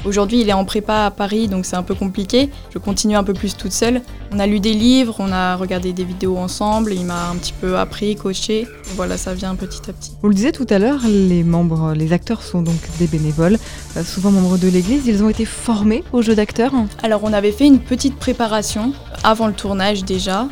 Aujourd'hui, 0.04 0.40
il 0.40 0.48
est 0.48 0.52
en 0.52 0.64
prépa 0.64 1.06
à 1.06 1.10
Paris, 1.10 1.48
donc 1.48 1.66
c'est 1.66 1.76
un 1.76 1.82
peu 1.82 1.94
compliqué. 1.94 2.50
Je 2.72 2.78
continue 2.78 3.16
un 3.16 3.24
peu 3.24 3.34
plus 3.34 3.56
toute 3.56 3.72
seule. 3.72 4.00
On 4.32 4.38
a 4.38 4.46
lu 4.46 4.60
des 4.60 4.72
livres, 4.72 5.16
on 5.18 5.32
a 5.32 5.56
regardé 5.56 5.92
des 5.92 6.04
vidéos 6.04 6.36
ensemble, 6.36 6.92
il 6.92 7.04
m'a 7.04 7.30
un 7.30 7.36
petit 7.36 7.52
peu 7.52 7.76
appris, 7.78 8.14
coaché. 8.14 8.66
Voilà, 8.94 9.16
ça 9.16 9.34
vient 9.34 9.54
petit 9.54 9.90
à 9.90 9.92
petit. 9.92 10.12
Vous 10.22 10.28
le 10.28 10.34
disiez 10.34 10.52
tout 10.52 10.66
à 10.70 10.78
l'heure, 10.78 11.00
les 11.06 11.42
membres, 11.42 11.94
les 11.94 12.12
acteurs 12.12 12.42
sont 12.42 12.62
donc 12.62 12.78
des 12.98 13.06
bénévoles, 13.06 13.58
euh, 13.96 14.04
souvent 14.04 14.30
membres 14.30 14.58
de 14.58 14.68
l'église. 14.68 15.06
Ils 15.06 15.22
ont 15.22 15.28
été 15.28 15.44
formés 15.44 16.04
au 16.12 16.22
jeu 16.22 16.34
d'acteur 16.34 16.72
Alors, 17.02 17.22
on 17.24 17.32
avait 17.32 17.52
fait 17.52 17.66
une 17.66 17.80
petite 17.80 18.16
préparation 18.16 18.92
avant 19.24 19.46
le 19.46 19.54
tournage 19.54 20.04
déjà 20.04 20.46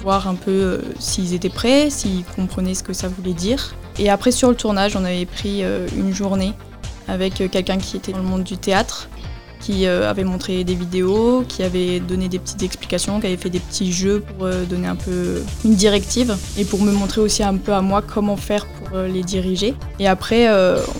voir 0.00 0.28
un 0.28 0.34
peu 0.34 0.50
euh, 0.50 0.78
s'ils 0.98 1.34
étaient 1.34 1.50
prêts, 1.50 1.90
s'ils 1.90 2.24
comprenaient 2.24 2.74
ce 2.74 2.82
que 2.82 2.92
ça 2.92 3.08
voulait 3.08 3.34
dire. 3.34 3.74
Et 3.98 4.08
après 4.08 4.30
sur 4.30 4.48
le 4.48 4.56
tournage, 4.56 4.96
on 4.96 5.04
avait 5.04 5.26
pris 5.26 5.62
euh, 5.62 5.86
une 5.96 6.14
journée 6.14 6.54
avec 7.10 7.40
euh, 7.40 7.48
quelqu'un 7.48 7.78
qui 7.78 7.96
était 7.96 8.12
dans 8.12 8.18
le 8.18 8.24
monde 8.24 8.44
du 8.44 8.56
théâtre, 8.56 9.08
qui 9.60 9.86
avait 9.86 10.24
montré 10.24 10.64
des 10.64 10.74
vidéos, 10.74 11.44
qui 11.46 11.62
avait 11.62 12.00
donné 12.00 12.30
des 12.30 12.38
petites 12.38 12.62
explications, 12.62 13.20
qui 13.20 13.26
avait 13.26 13.36
fait 13.36 13.50
des 13.50 13.58
petits 13.58 13.92
jeux 13.92 14.20
pour 14.20 14.48
donner 14.48 14.88
un 14.88 14.96
peu 14.96 15.42
une 15.66 15.74
directive 15.74 16.34
et 16.56 16.64
pour 16.64 16.80
me 16.80 16.90
montrer 16.90 17.20
aussi 17.20 17.42
un 17.42 17.54
peu 17.58 17.74
à 17.74 17.82
moi 17.82 18.00
comment 18.00 18.38
faire 18.38 18.64
pour 18.64 18.96
les 19.00 19.22
diriger. 19.22 19.74
Et 19.98 20.08
après, 20.08 20.48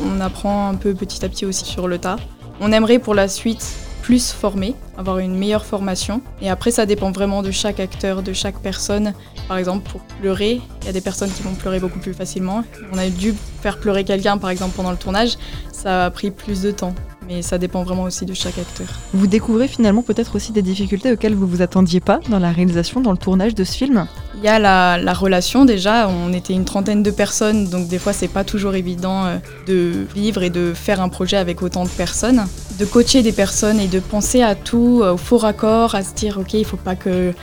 on 0.04 0.20
apprend 0.20 0.68
un 0.68 0.74
peu 0.74 0.92
petit 0.92 1.24
à 1.24 1.30
petit 1.30 1.46
aussi 1.46 1.64
sur 1.64 1.88
le 1.88 1.96
tas. 1.96 2.18
On 2.60 2.70
aimerait 2.70 2.98
pour 2.98 3.14
la 3.14 3.28
suite 3.28 3.78
plus 4.02 4.32
formés, 4.32 4.74
avoir 4.96 5.18
une 5.18 5.36
meilleure 5.36 5.64
formation. 5.64 6.20
Et 6.40 6.50
après, 6.50 6.70
ça 6.70 6.86
dépend 6.86 7.10
vraiment 7.10 7.42
de 7.42 7.50
chaque 7.50 7.80
acteur, 7.80 8.22
de 8.22 8.32
chaque 8.32 8.58
personne. 8.58 9.12
Par 9.48 9.58
exemple, 9.58 9.88
pour 9.90 10.00
pleurer, 10.20 10.60
il 10.82 10.86
y 10.86 10.88
a 10.88 10.92
des 10.92 11.00
personnes 11.00 11.30
qui 11.30 11.42
vont 11.42 11.54
pleurer 11.54 11.80
beaucoup 11.80 11.98
plus 11.98 12.14
facilement. 12.14 12.64
On 12.92 12.98
a 12.98 13.08
dû 13.08 13.34
faire 13.62 13.78
pleurer 13.78 14.04
quelqu'un, 14.04 14.38
par 14.38 14.50
exemple, 14.50 14.74
pendant 14.76 14.90
le 14.90 14.96
tournage. 14.96 15.36
Ça 15.72 16.06
a 16.06 16.10
pris 16.10 16.30
plus 16.30 16.62
de 16.62 16.70
temps 16.70 16.94
mais 17.30 17.42
ça 17.42 17.58
dépend 17.58 17.84
vraiment 17.84 18.02
aussi 18.02 18.26
de 18.26 18.34
chaque 18.34 18.58
acteur. 18.58 18.88
Vous 19.14 19.28
découvrez 19.28 19.68
finalement 19.68 20.02
peut-être 20.02 20.34
aussi 20.34 20.50
des 20.50 20.62
difficultés 20.62 21.12
auxquelles 21.12 21.36
vous 21.36 21.46
vous 21.46 21.62
attendiez 21.62 22.00
pas 22.00 22.18
dans 22.28 22.40
la 22.40 22.50
réalisation, 22.50 23.00
dans 23.00 23.12
le 23.12 23.18
tournage 23.18 23.54
de 23.54 23.62
ce 23.62 23.76
film 23.76 24.08
Il 24.42 24.46
y 24.46 24.48
a 24.48 24.58
la, 24.58 25.12
relation 25.12 25.66
déjà, 25.66 26.08
on 26.08 26.32
était 26.32 26.54
une 26.54 26.64
trentaine 26.64 27.02
de 27.02 27.10
personnes, 27.10 27.68
donc 27.68 27.88
des 27.88 27.98
fois 27.98 28.14
c'est 28.14 28.26
pas 28.26 28.42
toujours 28.42 28.74
évident 28.74 29.26
euh, 29.26 29.36
de 29.66 30.06
vivre 30.14 30.42
et 30.42 30.48
de 30.48 30.72
faire 30.72 31.02
un 31.02 31.10
projet 31.10 31.36
avec 31.36 31.60
autant 31.60 31.84
de 31.84 31.90
personnes. 31.90 32.46
De 32.78 32.86
coacher 32.86 33.22
des 33.22 33.32
personnes 33.32 33.78
et 33.78 33.86
de 33.86 34.00
penser 34.00 34.40
à 34.40 34.54
tout, 34.54 35.00
euh, 35.02 35.12
au 35.12 35.18
faux 35.18 35.36
raccord, 35.36 35.94
à 35.94 36.02
se 36.02 36.14
dire 36.14 36.38
ok 36.38 36.54
il 36.54 36.64
faut 36.64 36.78
pas 36.78 36.96
que... 36.96 37.34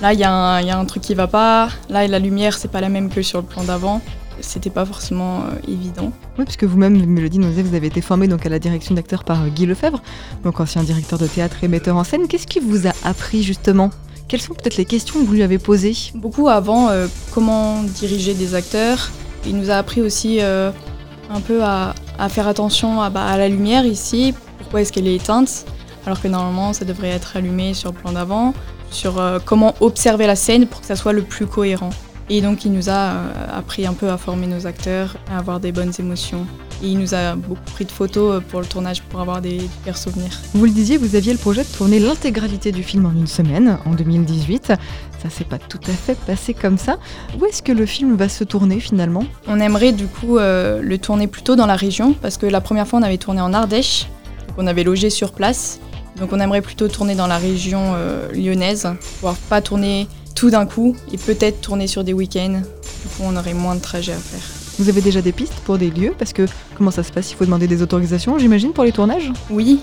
Là 0.00 0.12
il 0.12 0.20
y, 0.20 0.22
a 0.22 0.78
un 0.78 0.84
truc 0.84 1.02
qui 1.02 1.14
va 1.14 1.26
pas, 1.26 1.70
là 1.88 2.06
la 2.06 2.18
lumière 2.20 2.56
c'est 2.56 2.70
pas 2.70 2.80
la 2.80 2.88
même 2.88 3.08
que 3.08 3.22
sur 3.22 3.40
le 3.40 3.46
plan 3.46 3.64
d'avant 3.64 4.00
c'était 4.40 4.70
pas 4.70 4.84
forcément 4.84 5.40
euh, 5.40 5.72
évident. 5.72 6.12
Oui, 6.38 6.44
puisque 6.44 6.64
vous-même, 6.64 7.04
Mélodie 7.04 7.40
nous 7.40 7.50
vous 7.50 7.74
avez 7.74 7.88
été 7.88 8.00
formée 8.00 8.28
donc 8.28 8.46
à 8.46 8.48
la 8.48 8.60
direction 8.60 8.94
d'acteur 8.94 9.24
par 9.24 9.48
Guy 9.48 9.66
Lefebvre, 9.66 10.02
donc 10.44 10.60
ancien 10.60 10.84
directeur 10.84 11.18
de 11.18 11.26
théâtre 11.26 11.56
et 11.62 11.68
metteur 11.68 11.96
en 11.96 12.04
scène. 12.04 12.28
Qu'est-ce 12.28 12.46
qui 12.46 12.60
vous 12.60 12.86
a 12.86 12.92
appris 13.04 13.42
justement? 13.42 13.90
Quelles 14.28 14.40
sont 14.40 14.54
peut-être 14.54 14.76
les 14.76 14.84
questions 14.84 15.20
que 15.20 15.24
vous 15.24 15.32
lui 15.34 15.42
avez 15.42 15.58
posées 15.58 15.94
Beaucoup 16.14 16.48
avant, 16.48 16.88
euh, 16.88 17.06
comment 17.32 17.82
diriger 17.82 18.34
des 18.34 18.54
acteurs. 18.54 19.10
Il 19.46 19.56
nous 19.56 19.70
a 19.70 19.74
appris 19.74 20.00
aussi 20.00 20.40
un 20.40 21.40
peu 21.46 21.62
à, 21.62 21.94
faire 22.30 22.48
attention 22.48 23.02
à, 23.02 23.10
bah, 23.10 23.26
à, 23.26 23.36
la 23.36 23.48
lumière 23.48 23.84
ici, 23.84 24.32
pourquoi 24.58 24.80
est-ce 24.80 24.90
qu'elle 24.90 25.06
est 25.06 25.16
éteinte? 25.16 25.66
alors 26.06 26.20
que 26.20 26.28
normalement 26.28 26.72
ça 26.72 26.84
devrait 26.84 27.08
être 27.08 27.36
allumé 27.36 27.74
sur 27.74 27.92
le 27.92 27.96
plan 27.96 28.12
d'avant, 28.12 28.54
sur 28.90 29.18
euh, 29.18 29.38
comment 29.44 29.74
observer 29.80 30.26
la 30.26 30.36
scène 30.36 30.66
pour 30.66 30.80
que 30.80 30.86
ça 30.86 30.96
soit 30.96 31.12
le 31.12 31.22
plus 31.22 31.46
cohérent. 31.46 31.90
Et 32.30 32.40
donc 32.40 32.64
il 32.64 32.72
nous 32.72 32.88
a 32.88 32.92
euh, 32.92 33.58
appris 33.58 33.86
un 33.86 33.94
peu 33.94 34.08
à 34.10 34.16
former 34.16 34.46
nos 34.46 34.66
acteurs, 34.66 35.16
à 35.30 35.38
avoir 35.38 35.60
des 35.60 35.72
bonnes 35.72 35.92
émotions. 35.98 36.46
Et 36.84 36.88
il 36.88 36.98
nous 36.98 37.14
a 37.14 37.34
beaucoup 37.34 37.62
pris 37.72 37.86
de 37.86 37.90
photos 37.90 38.34
euh, 38.34 38.40
pour 38.40 38.60
le 38.60 38.66
tournage 38.66 39.02
pour 39.02 39.20
avoir 39.20 39.40
des 39.40 39.58
super 39.58 39.96
souvenirs. 39.96 40.38
Vous 40.52 40.66
le 40.66 40.70
disiez, 40.70 40.98
vous 40.98 41.16
aviez 41.16 41.32
le 41.32 41.38
projet 41.38 41.62
de 41.62 41.68
tourner 41.68 41.98
l'intégralité 41.98 42.72
du 42.72 42.82
film 42.82 43.06
en 43.06 43.12
une 43.12 43.26
semaine, 43.26 43.78
en 43.86 43.92
2018. 43.92 44.74
Ça 45.22 45.30
s'est 45.30 45.44
pas 45.44 45.56
tout 45.56 45.80
à 45.86 45.92
fait 45.92 46.14
passé 46.14 46.52
comme 46.52 46.76
ça. 46.76 46.98
Où 47.40 47.46
est-ce 47.46 47.62
que 47.62 47.72
le 47.72 47.86
film 47.86 48.16
va 48.16 48.28
se 48.28 48.44
tourner 48.44 48.80
finalement? 48.80 49.24
On 49.46 49.60
aimerait 49.60 49.92
du 49.92 50.06
coup 50.06 50.36
euh, 50.36 50.82
le 50.82 50.98
tourner 50.98 51.26
plutôt 51.26 51.56
dans 51.56 51.66
la 51.66 51.76
région, 51.76 52.12
parce 52.12 52.36
que 52.36 52.44
la 52.44 52.60
première 52.60 52.86
fois 52.86 52.98
on 52.98 53.02
avait 53.02 53.16
tourné 53.16 53.40
en 53.40 53.54
Ardèche, 53.54 54.06
donc 54.46 54.58
on 54.58 54.66
avait 54.66 54.84
logé 54.84 55.08
sur 55.08 55.32
place. 55.32 55.80
Donc 56.20 56.34
on 56.34 56.38
aimerait 56.38 56.62
plutôt 56.62 56.88
tourner 56.88 57.14
dans 57.14 57.26
la 57.26 57.38
région 57.38 57.94
lyonnaise, 58.32 58.86
pouvoir 59.16 59.34
pas 59.34 59.60
tourner 59.60 60.06
tout 60.36 60.50
d'un 60.50 60.66
coup 60.66 60.94
et 61.12 61.16
peut-être 61.16 61.60
tourner 61.60 61.86
sur 61.86 62.04
des 62.04 62.12
week-ends. 62.12 62.60
Du 62.60 63.08
coup, 63.08 63.22
on 63.22 63.36
aurait 63.36 63.54
moins 63.54 63.74
de 63.74 63.80
trajets 63.80 64.12
à 64.12 64.18
faire. 64.18 64.63
Vous 64.78 64.88
avez 64.88 65.00
déjà 65.00 65.22
des 65.22 65.32
pistes 65.32 65.54
pour 65.64 65.78
des 65.78 65.90
lieux 65.90 66.14
Parce 66.18 66.32
que 66.32 66.46
comment 66.76 66.90
ça 66.90 67.02
se 67.02 67.12
passe 67.12 67.30
Il 67.30 67.36
faut 67.36 67.44
demander 67.44 67.68
des 67.68 67.82
autorisations, 67.82 68.38
j'imagine, 68.38 68.72
pour 68.72 68.84
les 68.84 68.92
tournages 68.92 69.32
Oui, 69.50 69.80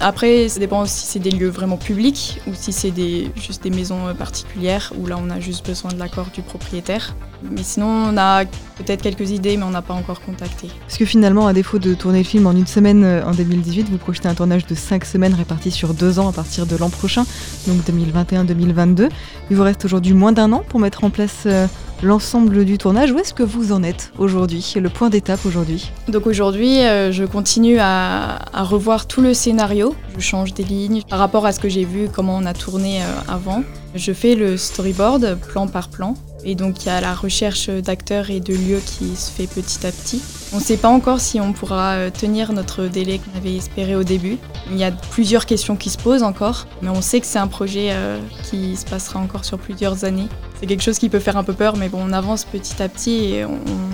après, 0.00 0.48
ça 0.48 0.60
dépend 0.60 0.84
si 0.86 1.06
c'est 1.06 1.18
des 1.18 1.30
lieux 1.30 1.48
vraiment 1.48 1.76
publics 1.76 2.40
ou 2.46 2.50
si 2.54 2.72
c'est 2.72 2.90
des, 2.90 3.30
juste 3.36 3.62
des 3.62 3.70
maisons 3.70 4.14
particulières 4.18 4.92
où 4.98 5.06
là 5.06 5.18
on 5.18 5.30
a 5.30 5.40
juste 5.40 5.66
besoin 5.66 5.92
de 5.92 5.98
l'accord 5.98 6.26
du 6.32 6.42
propriétaire. 6.42 7.14
Mais 7.50 7.62
sinon, 7.62 7.86
on 7.86 8.16
a 8.16 8.44
peut-être 8.82 9.02
quelques 9.02 9.30
idées, 9.30 9.56
mais 9.56 9.64
on 9.64 9.70
n'a 9.70 9.82
pas 9.82 9.94
encore 9.94 10.20
contacté. 10.20 10.68
Parce 10.80 10.98
que 10.98 11.04
finalement, 11.04 11.46
à 11.46 11.52
défaut 11.52 11.78
de 11.78 11.94
tourner 11.94 12.18
le 12.18 12.24
film 12.24 12.46
en 12.46 12.52
une 12.52 12.66
semaine 12.66 13.04
euh, 13.04 13.24
en 13.24 13.32
2018, 13.32 13.88
vous 13.90 13.98
projetez 13.98 14.28
un 14.28 14.34
tournage 14.34 14.66
de 14.66 14.74
5 14.74 15.04
semaines 15.04 15.34
réparti 15.34 15.70
sur 15.70 15.94
2 15.94 16.18
ans 16.18 16.28
à 16.28 16.32
partir 16.32 16.66
de 16.66 16.76
l'an 16.76 16.90
prochain, 16.90 17.24
donc 17.66 17.80
2021-2022. 17.86 19.08
Il 19.50 19.56
vous 19.56 19.62
reste 19.62 19.84
aujourd'hui 19.84 20.14
moins 20.14 20.32
d'un 20.32 20.52
an 20.52 20.62
pour 20.68 20.80
mettre 20.80 21.04
en 21.04 21.10
place 21.10 21.44
euh, 21.46 21.66
l'ensemble 22.02 22.64
du 22.64 22.78
tournage. 22.78 23.12
Où 23.12 23.18
est-ce 23.18 23.34
que 23.34 23.42
vous 23.42 23.72
en 23.72 23.82
êtes 23.82 24.12
aujourd'hui? 24.18 24.74
Le 24.76 24.88
point 24.88 25.08
d'étape 25.08 25.44
aujourd'hui? 25.46 25.90
Donc 26.08 26.26
aujourd'hui, 26.26 26.78
je 26.78 27.24
continue 27.24 27.78
à, 27.78 28.40
à 28.52 28.64
revoir 28.64 29.06
tout 29.06 29.20
le 29.20 29.34
scénario 29.34 29.94
je 30.16 30.20
change 30.20 30.54
des 30.54 30.64
lignes 30.64 31.02
par 31.08 31.18
rapport 31.18 31.46
à 31.46 31.52
ce 31.52 31.60
que 31.60 31.68
j'ai 31.68 31.84
vu, 31.84 32.08
comment 32.12 32.36
on 32.36 32.46
a 32.46 32.54
tourné 32.54 33.02
euh, 33.02 33.06
avant. 33.28 33.62
Je 33.94 34.12
fais 34.12 34.34
le 34.34 34.56
storyboard 34.56 35.38
plan 35.48 35.66
par 35.66 35.88
plan. 35.88 36.14
Et 36.44 36.54
donc 36.54 36.84
il 36.84 36.86
y 36.86 36.90
a 36.90 37.00
la 37.00 37.14
recherche 37.14 37.68
d'acteurs 37.68 38.30
et 38.30 38.40
de 38.40 38.54
lieux 38.54 38.80
qui 38.84 39.16
se 39.16 39.30
fait 39.30 39.46
petit 39.46 39.86
à 39.86 39.92
petit. 39.92 40.22
On 40.52 40.56
ne 40.56 40.62
sait 40.62 40.76
pas 40.76 40.88
encore 40.88 41.20
si 41.20 41.40
on 41.40 41.52
pourra 41.52 41.92
euh, 41.94 42.10
tenir 42.10 42.52
notre 42.52 42.86
délai 42.86 43.18
qu'on 43.18 43.38
avait 43.38 43.56
espéré 43.56 43.96
au 43.96 44.02
début. 44.02 44.38
Il 44.70 44.76
y 44.76 44.84
a 44.84 44.90
plusieurs 44.90 45.46
questions 45.46 45.76
qui 45.76 45.88
se 45.88 45.98
posent 45.98 46.22
encore, 46.22 46.66
mais 46.82 46.90
on 46.90 47.00
sait 47.00 47.20
que 47.20 47.26
c'est 47.26 47.38
un 47.38 47.46
projet 47.46 47.88
euh, 47.92 48.18
qui 48.44 48.76
se 48.76 48.84
passera 48.84 49.20
encore 49.20 49.44
sur 49.44 49.58
plusieurs 49.58 50.04
années. 50.04 50.28
C'est 50.60 50.66
quelque 50.66 50.82
chose 50.82 50.98
qui 50.98 51.08
peut 51.08 51.20
faire 51.20 51.36
un 51.36 51.44
peu 51.44 51.54
peur, 51.54 51.76
mais 51.76 51.88
bon, 51.88 51.98
on 52.02 52.12
avance 52.12 52.44
petit 52.44 52.82
à 52.82 52.88
petit 52.88 53.34
et 53.34 53.46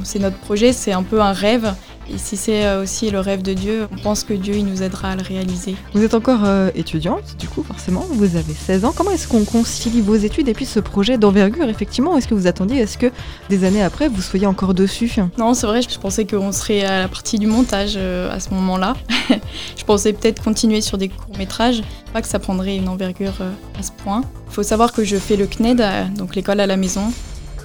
c'est 0.04 0.18
notre 0.18 0.36
projet, 0.38 0.72
c'est 0.72 0.92
un 0.92 1.02
peu 1.02 1.22
un 1.22 1.32
rêve 1.32 1.74
et 2.12 2.16
si 2.16 2.36
c'est 2.36 2.66
euh, 2.66 2.82
aussi 2.82 3.10
le 3.10 3.20
rêve 3.20 3.42
de 3.42 3.52
Dieu, 3.52 3.86
on 3.92 3.96
pense 3.96 4.24
que 4.24 4.32
Dieu 4.32 4.54
il 4.54 4.64
nous 4.64 4.82
aidera 4.82 5.10
à 5.10 5.16
le 5.16 5.22
réaliser. 5.22 5.76
Vous 5.92 6.02
êtes 6.02 6.14
encore 6.14 6.40
euh, 6.44 6.70
étudiante, 6.74 7.36
du 7.38 7.48
coup, 7.48 7.62
forcément, 7.62 8.06
vous 8.10 8.36
avez 8.36 8.54
16 8.54 8.84
ans. 8.84 8.92
Comment 8.96 9.10
est-ce 9.10 9.28
qu'on 9.28 9.44
concilie 9.44 10.00
vos 10.00 10.14
études 10.14 10.48
et 10.48 10.54
puis 10.54 10.64
ce 10.64 10.80
projet 10.80 11.18
d'envergure, 11.18 11.68
effectivement? 11.68 12.16
Est-ce 12.16 12.26
que 12.26 12.34
vous 12.34 12.46
attendiez, 12.46 12.78
est-ce 12.78 12.96
que 12.96 13.12
des 13.50 13.64
années 13.64 13.82
après, 13.82 14.08
vous 14.08 14.22
soyez 14.22 14.46
encore 14.46 14.74
dessus? 14.74 15.16
Non, 15.36 15.54
c'est 15.54 15.66
vrai, 15.66 15.82
je 15.82 15.98
pensais 15.98 16.26
qu'on 16.26 16.52
serait 16.52 16.84
à 16.84 17.00
la 17.00 17.08
partie 17.08 17.38
du 17.38 17.46
montage 17.46 17.94
euh, 17.96 18.34
à 18.34 18.40
ce 18.40 18.50
moment-là. 18.50 18.94
je 19.76 19.84
pensais 19.84 20.12
peut-être 20.12 20.42
continuer 20.42 20.80
sur 20.80 20.96
des 20.96 21.08
courts-métrages, 21.08 21.82
pas 22.12 22.22
que 22.22 22.28
ça 22.28 22.38
prendrait 22.38 22.76
une 22.76 22.88
envergure 22.88 23.34
à 23.78 23.82
ce 23.82 23.90
point. 23.92 24.22
Il 24.48 24.54
faut 24.54 24.62
savoir 24.62 24.92
que 24.92 25.04
je 25.04 25.16
fais 25.16 25.36
le 25.36 25.46
CNED, 25.46 25.84
donc 26.16 26.34
l'école 26.34 26.60
à 26.60 26.66
la 26.66 26.76
maison, 26.76 27.12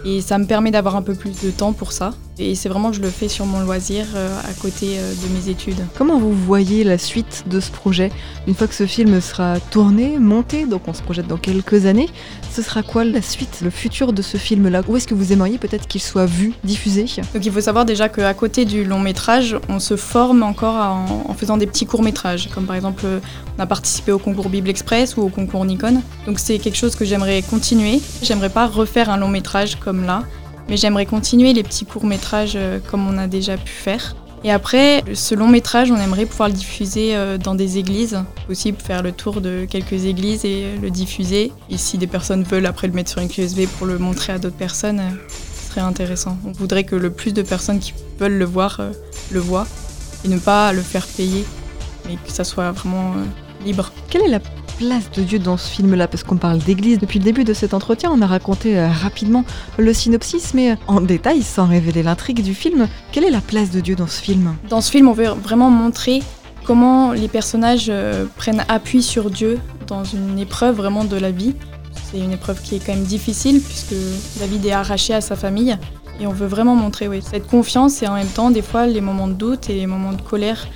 et 0.05 0.21
ça 0.21 0.37
me 0.37 0.45
permet 0.45 0.71
d'avoir 0.71 0.95
un 0.95 1.01
peu 1.01 1.13
plus 1.13 1.41
de 1.41 1.49
temps 1.49 1.71
pour 1.71 1.91
ça. 1.91 2.13
Et 2.39 2.55
c'est 2.55 2.67
vraiment, 2.67 2.91
je 2.91 2.99
le 2.99 3.09
fais 3.09 3.27
sur 3.27 3.45
mon 3.45 3.59
loisir 3.59 4.07
euh, 4.15 4.39
à 4.39 4.53
côté 4.59 4.97
euh, 4.97 5.13
de 5.13 5.37
mes 5.37 5.49
études. 5.49 5.85
Comment 5.95 6.17
vous 6.17 6.33
voyez 6.33 6.83
la 6.83 6.97
suite 6.97 7.43
de 7.47 7.59
ce 7.59 7.69
projet? 7.69 8.11
Une 8.47 8.55
fois 8.55 8.65
que 8.65 8.73
ce 8.73 8.87
film 8.87 9.21
sera 9.21 9.59
tourné, 9.59 10.17
monté, 10.17 10.65
donc 10.65 10.87
on 10.87 10.93
se 10.93 11.03
projette 11.03 11.27
dans 11.27 11.37
quelques 11.37 11.85
années, 11.85 12.09
ce 12.51 12.63
sera 12.63 12.81
quoi 12.81 13.03
la 13.03 13.21
suite, 13.21 13.61
le 13.61 13.69
futur 13.69 14.13
de 14.13 14.23
ce 14.23 14.37
film-là? 14.37 14.81
Où 14.87 14.97
est-ce 14.97 15.07
que 15.07 15.13
vous 15.13 15.31
aimeriez 15.31 15.59
peut-être 15.59 15.87
qu'il 15.87 16.01
soit 16.01 16.25
vu, 16.25 16.53
diffusé? 16.63 17.05
Donc 17.35 17.45
il 17.45 17.51
faut 17.51 17.61
savoir 17.61 17.85
déjà 17.85 18.09
qu'à 18.09 18.33
côté 18.33 18.65
du 18.65 18.83
long 18.83 18.99
métrage, 18.99 19.55
on 19.69 19.79
se 19.79 19.95
forme 19.95 20.41
encore 20.41 20.75
en, 20.75 21.33
faisant 21.35 21.57
des 21.57 21.67
petits 21.67 21.85
courts 21.85 22.03
métrages. 22.03 22.49
Comme 22.53 22.65
par 22.65 22.75
exemple, 22.75 23.05
on 23.57 23.61
a 23.61 23.67
participé 23.67 24.11
au 24.11 24.19
concours 24.19 24.49
Bible 24.49 24.69
Express 24.69 25.17
ou 25.17 25.21
au 25.21 25.29
concours 25.29 25.65
Nikon. 25.65 26.01
Donc 26.25 26.39
c'est 26.39 26.57
quelque 26.57 26.77
chose 26.77 26.95
que 26.95 27.05
j'aimerais 27.05 27.43
continuer. 27.43 28.01
J'aimerais 28.23 28.49
pas 28.49 28.65
refaire 28.65 29.11
un 29.11 29.17
long 29.17 29.29
métrage 29.29 29.75
comme 29.75 30.03
là. 30.03 30.23
Mais 30.69 30.77
j'aimerais 30.77 31.05
continuer 31.05 31.53
les 31.53 31.63
petits 31.63 31.85
courts-métrages 31.85 32.53
euh, 32.55 32.79
comme 32.89 33.07
on 33.07 33.17
a 33.17 33.27
déjà 33.27 33.57
pu 33.57 33.71
faire. 33.71 34.15
Et 34.45 34.51
après, 34.51 35.03
ce 35.13 35.35
long 35.35 35.47
métrage, 35.47 35.89
on 35.89 35.97
aimerait 35.97 36.25
pouvoir 36.25 36.49
le 36.49 36.55
diffuser 36.55 37.15
euh, 37.15 37.37
dans 37.37 37.55
des 37.55 37.77
églises, 37.77 38.21
possible 38.45 38.77
faire 38.81 39.01
le 39.01 39.13
tour 39.13 39.39
de 39.39 39.65
quelques 39.69 40.05
églises 40.05 40.43
et 40.43 40.75
le 40.81 40.89
diffuser. 40.89 41.53
Et 41.69 41.77
si 41.77 41.97
des 41.97 42.07
personnes 42.07 42.43
veulent 42.43 42.65
après 42.65 42.87
le 42.87 42.93
mettre 42.93 43.09
sur 43.09 43.21
une 43.21 43.29
clé 43.29 43.47
pour 43.77 43.87
le 43.87 43.97
montrer 43.97 44.33
à 44.33 44.39
d'autres 44.39 44.57
personnes, 44.57 44.99
euh, 44.99 45.09
ce 45.29 45.69
serait 45.69 45.81
intéressant. 45.81 46.37
On 46.45 46.51
voudrait 46.51 46.83
que 46.83 46.95
le 46.95 47.09
plus 47.09 47.33
de 47.33 47.41
personnes 47.41 47.79
qui 47.79 47.93
veulent 48.19 48.37
le 48.37 48.45
voir 48.45 48.81
le 49.31 49.39
voient 49.39 49.67
et 50.25 50.27
ne 50.27 50.37
pas 50.37 50.73
le 50.73 50.81
faire 50.81 51.07
payer, 51.07 51.45
mais 52.05 52.15
que 52.15 52.31
ça 52.31 52.43
soit 52.43 52.71
vraiment 52.71 53.13
libre. 53.65 53.91
Quelle 54.09 54.23
est 54.23 54.29
la 54.29 54.39
place 54.77 55.11
de 55.11 55.23
Dieu 55.23 55.39
dans 55.39 55.57
ce 55.57 55.69
film-là 55.69 56.07
Parce 56.07 56.23
qu'on 56.23 56.37
parle 56.37 56.59
d'église 56.59 56.99
depuis 56.99 57.19
le 57.19 57.25
début 57.25 57.43
de 57.43 57.53
cet 57.53 57.73
entretien, 57.73 58.11
on 58.13 58.21
a 58.21 58.27
raconté 58.27 58.77
euh, 58.77 58.87
rapidement 58.89 59.45
le 59.77 59.93
synopsis, 59.93 60.53
mais 60.53 60.71
euh, 60.71 60.75
en 60.87 61.01
détail, 61.01 61.41
sans 61.41 61.67
révéler 61.67 62.03
l'intrigue 62.03 62.43
du 62.43 62.53
film, 62.53 62.87
quelle 63.11 63.23
est 63.23 63.31
la 63.31 63.41
place 63.41 63.71
de 63.71 63.79
Dieu 63.79 63.95
dans 63.95 64.07
ce 64.07 64.21
film? 64.21 64.55
Dans 64.69 64.81
ce 64.81 64.91
film, 64.91 65.07
on 65.07 65.13
veut 65.13 65.27
vraiment 65.27 65.69
montrer 65.69 66.21
comment 66.65 67.11
les 67.11 67.27
personnages 67.27 67.87
euh, 67.89 68.25
prennent 68.37 68.65
appui 68.67 69.03
sur 69.03 69.29
Dieu 69.29 69.59
dans 69.87 70.03
une 70.03 70.39
épreuve 70.39 70.75
vraiment 70.75 71.03
de 71.03 71.17
la 71.17 71.31
vie. 71.31 71.55
C'est 72.11 72.19
une 72.19 72.31
épreuve 72.31 72.61
qui 72.61 72.75
est 72.75 72.79
quand 72.79 72.93
même 72.93 73.03
difficile 73.03 73.61
puisque 73.61 73.95
David 74.39 74.65
est 74.65 74.71
arraché 74.71 75.13
à 75.13 75.21
sa 75.21 75.35
famille. 75.35 75.77
Et 76.19 76.27
on 76.27 76.31
veut 76.31 76.47
vraiment 76.47 76.75
montrer 76.75 77.07
oui, 77.07 77.21
cette 77.21 77.47
confiance 77.47 78.03
et 78.03 78.07
en 78.07 78.13
même 78.13 78.27
temps 78.27 78.51
des 78.51 78.61
fois 78.61 78.85
les 78.85 79.01
moments 79.01 79.27
de 79.27 79.33
doute 79.33 79.69
et 79.69 79.73
les 79.73 79.87
moments 79.87 80.13
de 80.13 80.21
colère 80.21 80.67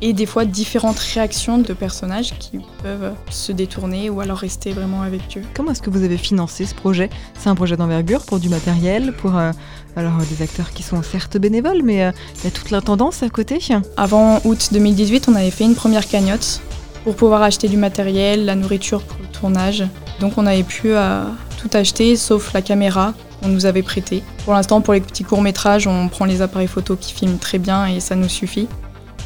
et 0.00 0.12
des 0.12 0.26
fois 0.26 0.44
différentes 0.44 0.98
réactions 0.98 1.58
de 1.58 1.72
personnages 1.72 2.34
qui 2.38 2.60
peuvent 2.82 3.12
se 3.30 3.52
détourner 3.52 4.10
ou 4.10 4.20
alors 4.20 4.38
rester 4.38 4.72
vraiment 4.72 5.02
avec 5.02 5.26
Dieu. 5.28 5.42
Comment 5.54 5.72
est-ce 5.72 5.82
que 5.82 5.90
vous 5.90 6.02
avez 6.02 6.16
financé 6.16 6.66
ce 6.66 6.74
projet? 6.74 7.10
C'est 7.38 7.48
un 7.48 7.54
projet 7.54 7.76
d'envergure 7.76 8.24
pour 8.24 8.38
du 8.38 8.48
matériel, 8.48 9.12
pour 9.12 9.36
euh, 9.36 9.52
alors 9.96 10.12
des 10.30 10.42
acteurs 10.42 10.70
qui 10.70 10.82
sont 10.82 11.02
certes 11.02 11.38
bénévoles, 11.38 11.82
mais 11.82 12.04
euh, 12.04 12.12
il 12.38 12.44
y 12.44 12.46
a 12.48 12.50
toute 12.50 12.70
l'intendance 12.70 13.22
à 13.22 13.28
côté. 13.28 13.58
Avant 13.96 14.40
août 14.44 14.68
2018, 14.72 15.28
on 15.28 15.34
avait 15.34 15.50
fait 15.50 15.64
une 15.64 15.74
première 15.74 16.06
cagnotte 16.06 16.60
pour 17.04 17.14
pouvoir 17.14 17.42
acheter 17.42 17.68
du 17.68 17.76
matériel, 17.76 18.44
la 18.46 18.54
nourriture 18.54 19.02
pour 19.02 19.18
le 19.20 19.28
tournage. 19.28 19.84
Donc 20.20 20.38
on 20.38 20.46
avait 20.46 20.62
pu 20.62 20.88
euh, 20.88 21.24
tout 21.60 21.70
acheter 21.74 22.16
sauf 22.16 22.52
la 22.52 22.62
caméra 22.62 23.14
qu'on 23.40 23.48
nous 23.48 23.66
avait 23.66 23.82
prêtée. 23.82 24.22
Pour 24.44 24.54
l'instant, 24.54 24.80
pour 24.80 24.94
les 24.94 25.00
petits 25.00 25.24
courts 25.24 25.42
métrages, 25.42 25.86
on 25.86 26.08
prend 26.08 26.24
les 26.24 26.42
appareils 26.42 26.68
photo 26.68 26.96
qui 26.96 27.12
filment 27.12 27.38
très 27.38 27.58
bien 27.58 27.86
et 27.86 28.00
ça 28.00 28.14
nous 28.16 28.28
suffit. 28.28 28.68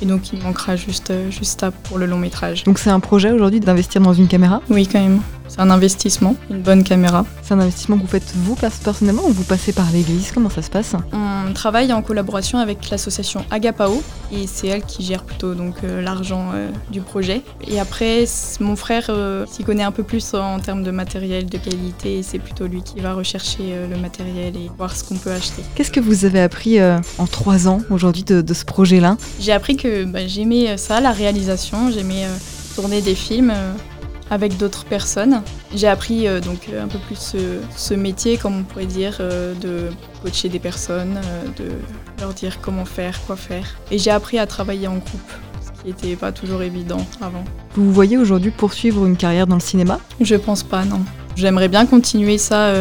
Et 0.00 0.06
donc 0.06 0.32
il 0.32 0.42
manquera 0.42 0.76
juste, 0.76 1.10
euh, 1.10 1.30
juste 1.30 1.60
ça 1.60 1.70
pour 1.70 1.98
le 1.98 2.06
long 2.06 2.18
métrage. 2.18 2.64
Donc 2.64 2.78
c'est 2.78 2.90
un 2.90 3.00
projet 3.00 3.32
aujourd'hui 3.32 3.60
d'investir 3.60 4.00
dans 4.00 4.12
une 4.12 4.28
caméra? 4.28 4.62
Oui 4.70 4.86
quand 4.86 5.00
même. 5.00 5.20
C'est 5.48 5.60
un 5.60 5.70
investissement, 5.70 6.36
une 6.50 6.62
bonne 6.62 6.84
caméra. 6.84 7.24
C'est 7.42 7.54
un 7.54 7.60
investissement 7.60 7.96
que 7.96 8.02
vous 8.02 8.08
faites 8.08 8.32
vous 8.36 8.54
personnellement 8.54 9.22
ou 9.26 9.32
vous 9.32 9.44
passez 9.44 9.72
par 9.72 9.90
l'église? 9.90 10.30
Comment 10.32 10.50
ça 10.50 10.62
se 10.62 10.70
passe? 10.70 10.94
On 11.12 11.52
travaille 11.52 11.92
en 11.92 12.02
collaboration 12.02 12.58
avec 12.58 12.90
l'association 12.90 13.44
Agapao 13.50 14.02
et 14.30 14.46
c'est 14.46 14.66
elle 14.68 14.82
qui 14.82 15.02
gère 15.02 15.24
plutôt 15.24 15.54
donc 15.54 15.76
euh, 15.82 16.02
l'argent 16.02 16.50
euh, 16.54 16.68
du 16.90 17.00
projet. 17.00 17.42
Et 17.66 17.80
après, 17.80 18.24
mon 18.60 18.76
frère 18.76 19.06
euh, 19.08 19.46
s'y 19.50 19.64
connaît 19.64 19.82
un 19.82 19.92
peu 19.92 20.02
plus 20.02 20.34
en 20.34 20.60
termes 20.60 20.82
de 20.82 20.90
matériel 20.90 21.46
de 21.46 21.56
qualité 21.56 22.18
et 22.18 22.22
c'est 22.22 22.38
plutôt 22.38 22.66
lui 22.66 22.82
qui 22.82 23.00
va 23.00 23.14
rechercher 23.14 23.86
le 23.90 23.96
matériel 23.96 24.56
et 24.56 24.70
voir 24.76 24.94
ce 24.94 25.04
qu'on 25.04 25.16
peut 25.16 25.32
acheter. 25.32 25.62
Qu'est-ce 25.74 25.90
que 25.90 26.00
vous 26.00 26.24
avez 26.24 26.40
appris 26.40 26.78
en 26.82 27.26
trois 27.26 27.68
ans 27.68 27.80
aujourd'hui 27.90 28.24
de, 28.24 28.54
ce 28.54 28.64
projet-là? 28.64 29.16
J'ai 29.40 29.52
appris 29.52 29.76
que 29.76 30.04
bah, 30.04 30.26
j'aimais 30.26 30.76
ça, 30.76 31.00
la 31.00 31.12
réalisation, 31.12 31.90
j'aimais 31.90 32.26
tourner 32.74 33.00
des 33.00 33.14
films 33.14 33.52
avec 34.30 34.56
d'autres 34.56 34.84
personnes. 34.84 35.42
J'ai 35.74 35.88
appris 35.88 36.26
euh, 36.26 36.40
donc 36.40 36.68
euh, 36.68 36.84
un 36.84 36.88
peu 36.88 36.98
plus 36.98 37.36
ce, 37.76 37.94
métier, 37.94 38.36
comme 38.36 38.58
on 38.58 38.62
pourrait 38.62 38.86
dire, 38.86 39.18
euh, 39.20 39.54
de 39.54 39.88
coacher 40.22 40.48
des 40.48 40.58
personnes, 40.58 41.18
de 41.56 41.70
leur 42.20 42.34
dire 42.34 42.60
comment 42.60 42.84
faire, 42.84 43.20
quoi 43.26 43.36
faire. 43.36 43.76
Et 43.90 43.98
j'ai 43.98 44.10
appris 44.10 44.38
à 44.38 44.46
travailler 44.46 44.88
en 44.88 44.96
groupe, 44.96 45.32
ce 45.60 45.82
qui 45.82 45.88
n'était 45.88 46.16
pas 46.16 46.32
toujours 46.32 46.62
évident 46.62 47.04
avant. 47.20 47.44
Vous 47.74 47.84
vous 47.84 47.92
voyez 47.92 48.16
aujourd'hui 48.16 48.50
poursuivre 48.50 49.06
une 49.06 49.16
carrière 49.16 49.46
dans 49.46 49.56
le 49.56 49.60
cinéma? 49.60 50.00
Je 50.20 50.34
pense 50.34 50.62
pas, 50.62 50.84
non. 50.84 51.00
J'aimerais 51.36 51.68
bien 51.68 51.86
continuer 51.86 52.36
ça, 52.36 52.72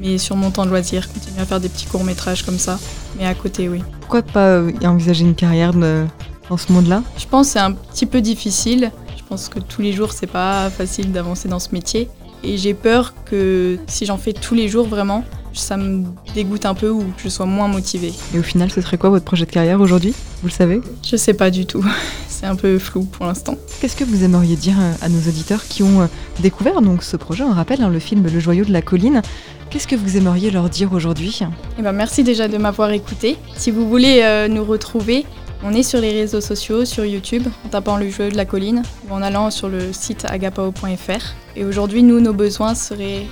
mais 0.00 0.18
sur 0.18 0.34
mon 0.34 0.50
temps 0.50 0.64
de 0.64 0.70
loisir, 0.70 1.08
continuer 1.12 1.40
à 1.40 1.44
faire 1.44 1.60
des 1.60 1.68
petits 1.68 1.86
courts-métrages 1.86 2.42
comme 2.42 2.58
ça. 2.58 2.80
Mais 3.16 3.24
à 3.24 3.34
côté, 3.34 3.68
oui. 3.68 3.84
Pourquoi 4.00 4.22
pas 4.22 4.62
envisager 4.82 5.24
une 5.24 5.36
carrière 5.36 5.72
dans 5.72 6.56
ce 6.56 6.72
monde-là? 6.72 7.04
Je 7.16 7.26
pense 7.26 7.46
que 7.46 7.52
c'est 7.52 7.60
un 7.60 7.70
petit 7.70 8.06
peu 8.06 8.20
difficile 8.20 8.90
pense 9.30 9.48
que 9.48 9.60
tous 9.60 9.80
les 9.80 9.92
jours, 9.92 10.12
c'est 10.12 10.26
pas 10.26 10.68
facile 10.70 11.12
d'avancer 11.12 11.48
dans 11.48 11.60
ce 11.60 11.68
métier. 11.70 12.08
Et 12.42 12.58
j'ai 12.58 12.74
peur 12.74 13.14
que 13.24 13.78
si 13.86 14.04
j'en 14.04 14.18
fais 14.18 14.32
tous 14.32 14.56
les 14.56 14.68
jours 14.68 14.88
vraiment, 14.88 15.24
ça 15.52 15.76
me 15.76 16.04
dégoûte 16.34 16.66
un 16.66 16.74
peu 16.74 16.90
ou 16.90 17.02
que 17.02 17.22
je 17.22 17.28
sois 17.28 17.46
moins 17.46 17.68
motivée. 17.68 18.12
Et 18.34 18.40
au 18.40 18.42
final, 18.42 18.72
ce 18.72 18.80
serait 18.80 18.98
quoi 18.98 19.08
votre 19.08 19.24
projet 19.24 19.46
de 19.46 19.50
carrière 19.52 19.80
aujourd'hui? 19.80 20.14
Vous 20.42 20.48
le 20.48 20.52
savez? 20.52 20.80
Je 21.08 21.14
sais 21.14 21.34
pas 21.34 21.50
du 21.50 21.64
tout. 21.64 21.84
C'est 22.28 22.46
un 22.46 22.56
peu 22.56 22.78
flou 22.80 23.04
pour 23.04 23.26
l'instant. 23.26 23.54
Qu'est-ce 23.80 23.94
que 23.94 24.02
vous 24.02 24.24
aimeriez 24.24 24.56
dire 24.56 24.76
à 25.00 25.08
nos 25.08 25.20
auditeurs 25.20 25.62
qui 25.68 25.84
ont 25.84 26.00
euh, 26.00 26.06
découvert 26.40 26.82
donc 26.82 27.04
ce 27.04 27.16
projet? 27.16 27.44
On 27.44 27.52
rappelle 27.52 27.82
hein, 27.82 27.90
le 27.90 28.00
film 28.00 28.26
Le 28.26 28.40
joyau 28.40 28.64
de 28.64 28.72
la 28.72 28.82
colline. 28.82 29.22
Qu'est-ce 29.70 29.86
que 29.86 29.94
vous 29.94 30.16
aimeriez 30.16 30.50
leur 30.50 30.68
dire 30.68 30.92
aujourd'hui? 30.92 31.40
Eh 31.78 31.82
ben, 31.82 31.92
Merci 31.92 32.24
déjà 32.24 32.48
de 32.48 32.58
m'avoir 32.58 32.90
écouté. 32.90 33.36
Si 33.56 33.70
vous 33.70 33.88
voulez 33.88 34.22
euh, 34.24 34.48
nous 34.48 34.64
retrouver, 34.64 35.24
on 35.62 35.74
est 35.74 35.82
sur 35.82 36.00
les 36.00 36.12
réseaux 36.12 36.40
sociaux, 36.40 36.84
sur 36.84 37.04
YouTube, 37.04 37.46
en 37.64 37.68
tapant 37.68 37.96
le 37.96 38.08
joyau 38.08 38.30
de 38.30 38.36
la 38.36 38.44
colline 38.44 38.82
ou 39.08 39.14
en 39.14 39.22
allant 39.22 39.50
sur 39.50 39.68
le 39.68 39.92
site 39.92 40.24
agapao.fr. 40.24 41.34
Et 41.56 41.64
aujourd'hui, 41.64 42.02
nous, 42.02 42.20
nos 42.20 42.32
besoins 42.32 42.74
seraient 42.74 43.26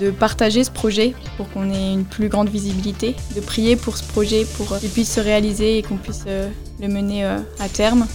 de 0.00 0.10
partager 0.10 0.64
ce 0.64 0.70
projet 0.70 1.14
pour 1.36 1.48
qu'on 1.50 1.72
ait 1.72 1.92
une 1.92 2.04
plus 2.04 2.28
grande 2.28 2.48
visibilité, 2.48 3.14
de 3.34 3.40
prier 3.40 3.76
pour 3.76 3.96
ce 3.96 4.04
projet 4.04 4.46
pour 4.56 4.78
qu'il 4.78 4.90
puisse 4.90 5.12
se 5.12 5.20
réaliser 5.20 5.78
et 5.78 5.82
qu'on 5.82 5.96
puisse 5.96 6.24
euh, 6.26 6.48
le 6.80 6.88
mener 6.88 7.24
euh, 7.24 7.38
à 7.58 7.68
terme. 7.68 8.06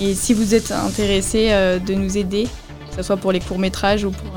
Et 0.00 0.14
si 0.14 0.34
vous 0.34 0.54
êtes 0.54 0.72
intéressé 0.72 1.48
euh, 1.50 1.78
de 1.78 1.94
nous 1.94 2.18
aider, 2.18 2.44
que 2.90 2.96
ce 2.96 3.02
soit 3.02 3.16
pour 3.16 3.32
les 3.32 3.40
courts-métrages 3.40 4.04
ou 4.04 4.10
pour 4.10 4.30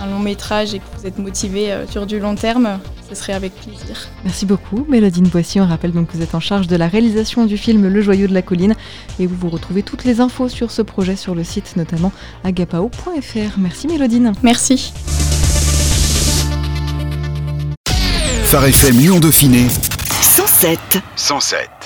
un 0.00 0.06
long 0.06 0.18
métrage 0.18 0.74
et 0.74 0.78
que 0.78 0.84
vous 0.98 1.06
êtes 1.06 1.18
motivé 1.18 1.74
sur 1.88 2.04
du 2.04 2.18
long 2.18 2.34
terme, 2.34 2.78
ce 3.08 3.14
serait 3.14 3.32
avec 3.32 3.54
plaisir. 3.54 4.08
Merci 4.24 4.46
beaucoup, 4.46 4.86
Mélodine 4.88 5.28
Boissy. 5.28 5.60
On 5.60 5.66
rappelle 5.66 5.92
donc 5.92 6.08
que 6.08 6.16
vous 6.16 6.22
êtes 6.22 6.34
en 6.34 6.40
charge 6.40 6.66
de 6.66 6.76
la 6.76 6.88
réalisation 6.88 7.46
du 7.46 7.56
film 7.58 7.86
Le 7.88 8.00
Joyau 8.00 8.26
de 8.26 8.34
la 8.34 8.42
Colline 8.42 8.74
et 9.18 9.26
vous 9.26 9.36
vous 9.36 9.50
retrouvez 9.50 9.82
toutes 9.82 10.04
les 10.04 10.20
infos 10.20 10.48
sur 10.48 10.70
ce 10.70 10.82
projet 10.82 11.16
sur 11.16 11.34
le 11.34 11.44
site, 11.44 11.76
notamment 11.76 12.12
agapao.fr. 12.44 13.58
Merci, 13.58 13.86
Mélodine. 13.86 14.32
Merci. 14.42 14.92
Phare 18.44 18.66
FM 18.66 18.98
Lyon 18.98 19.20
Dauphiné 19.20 19.66
107. 20.20 20.78
107. 21.16 21.83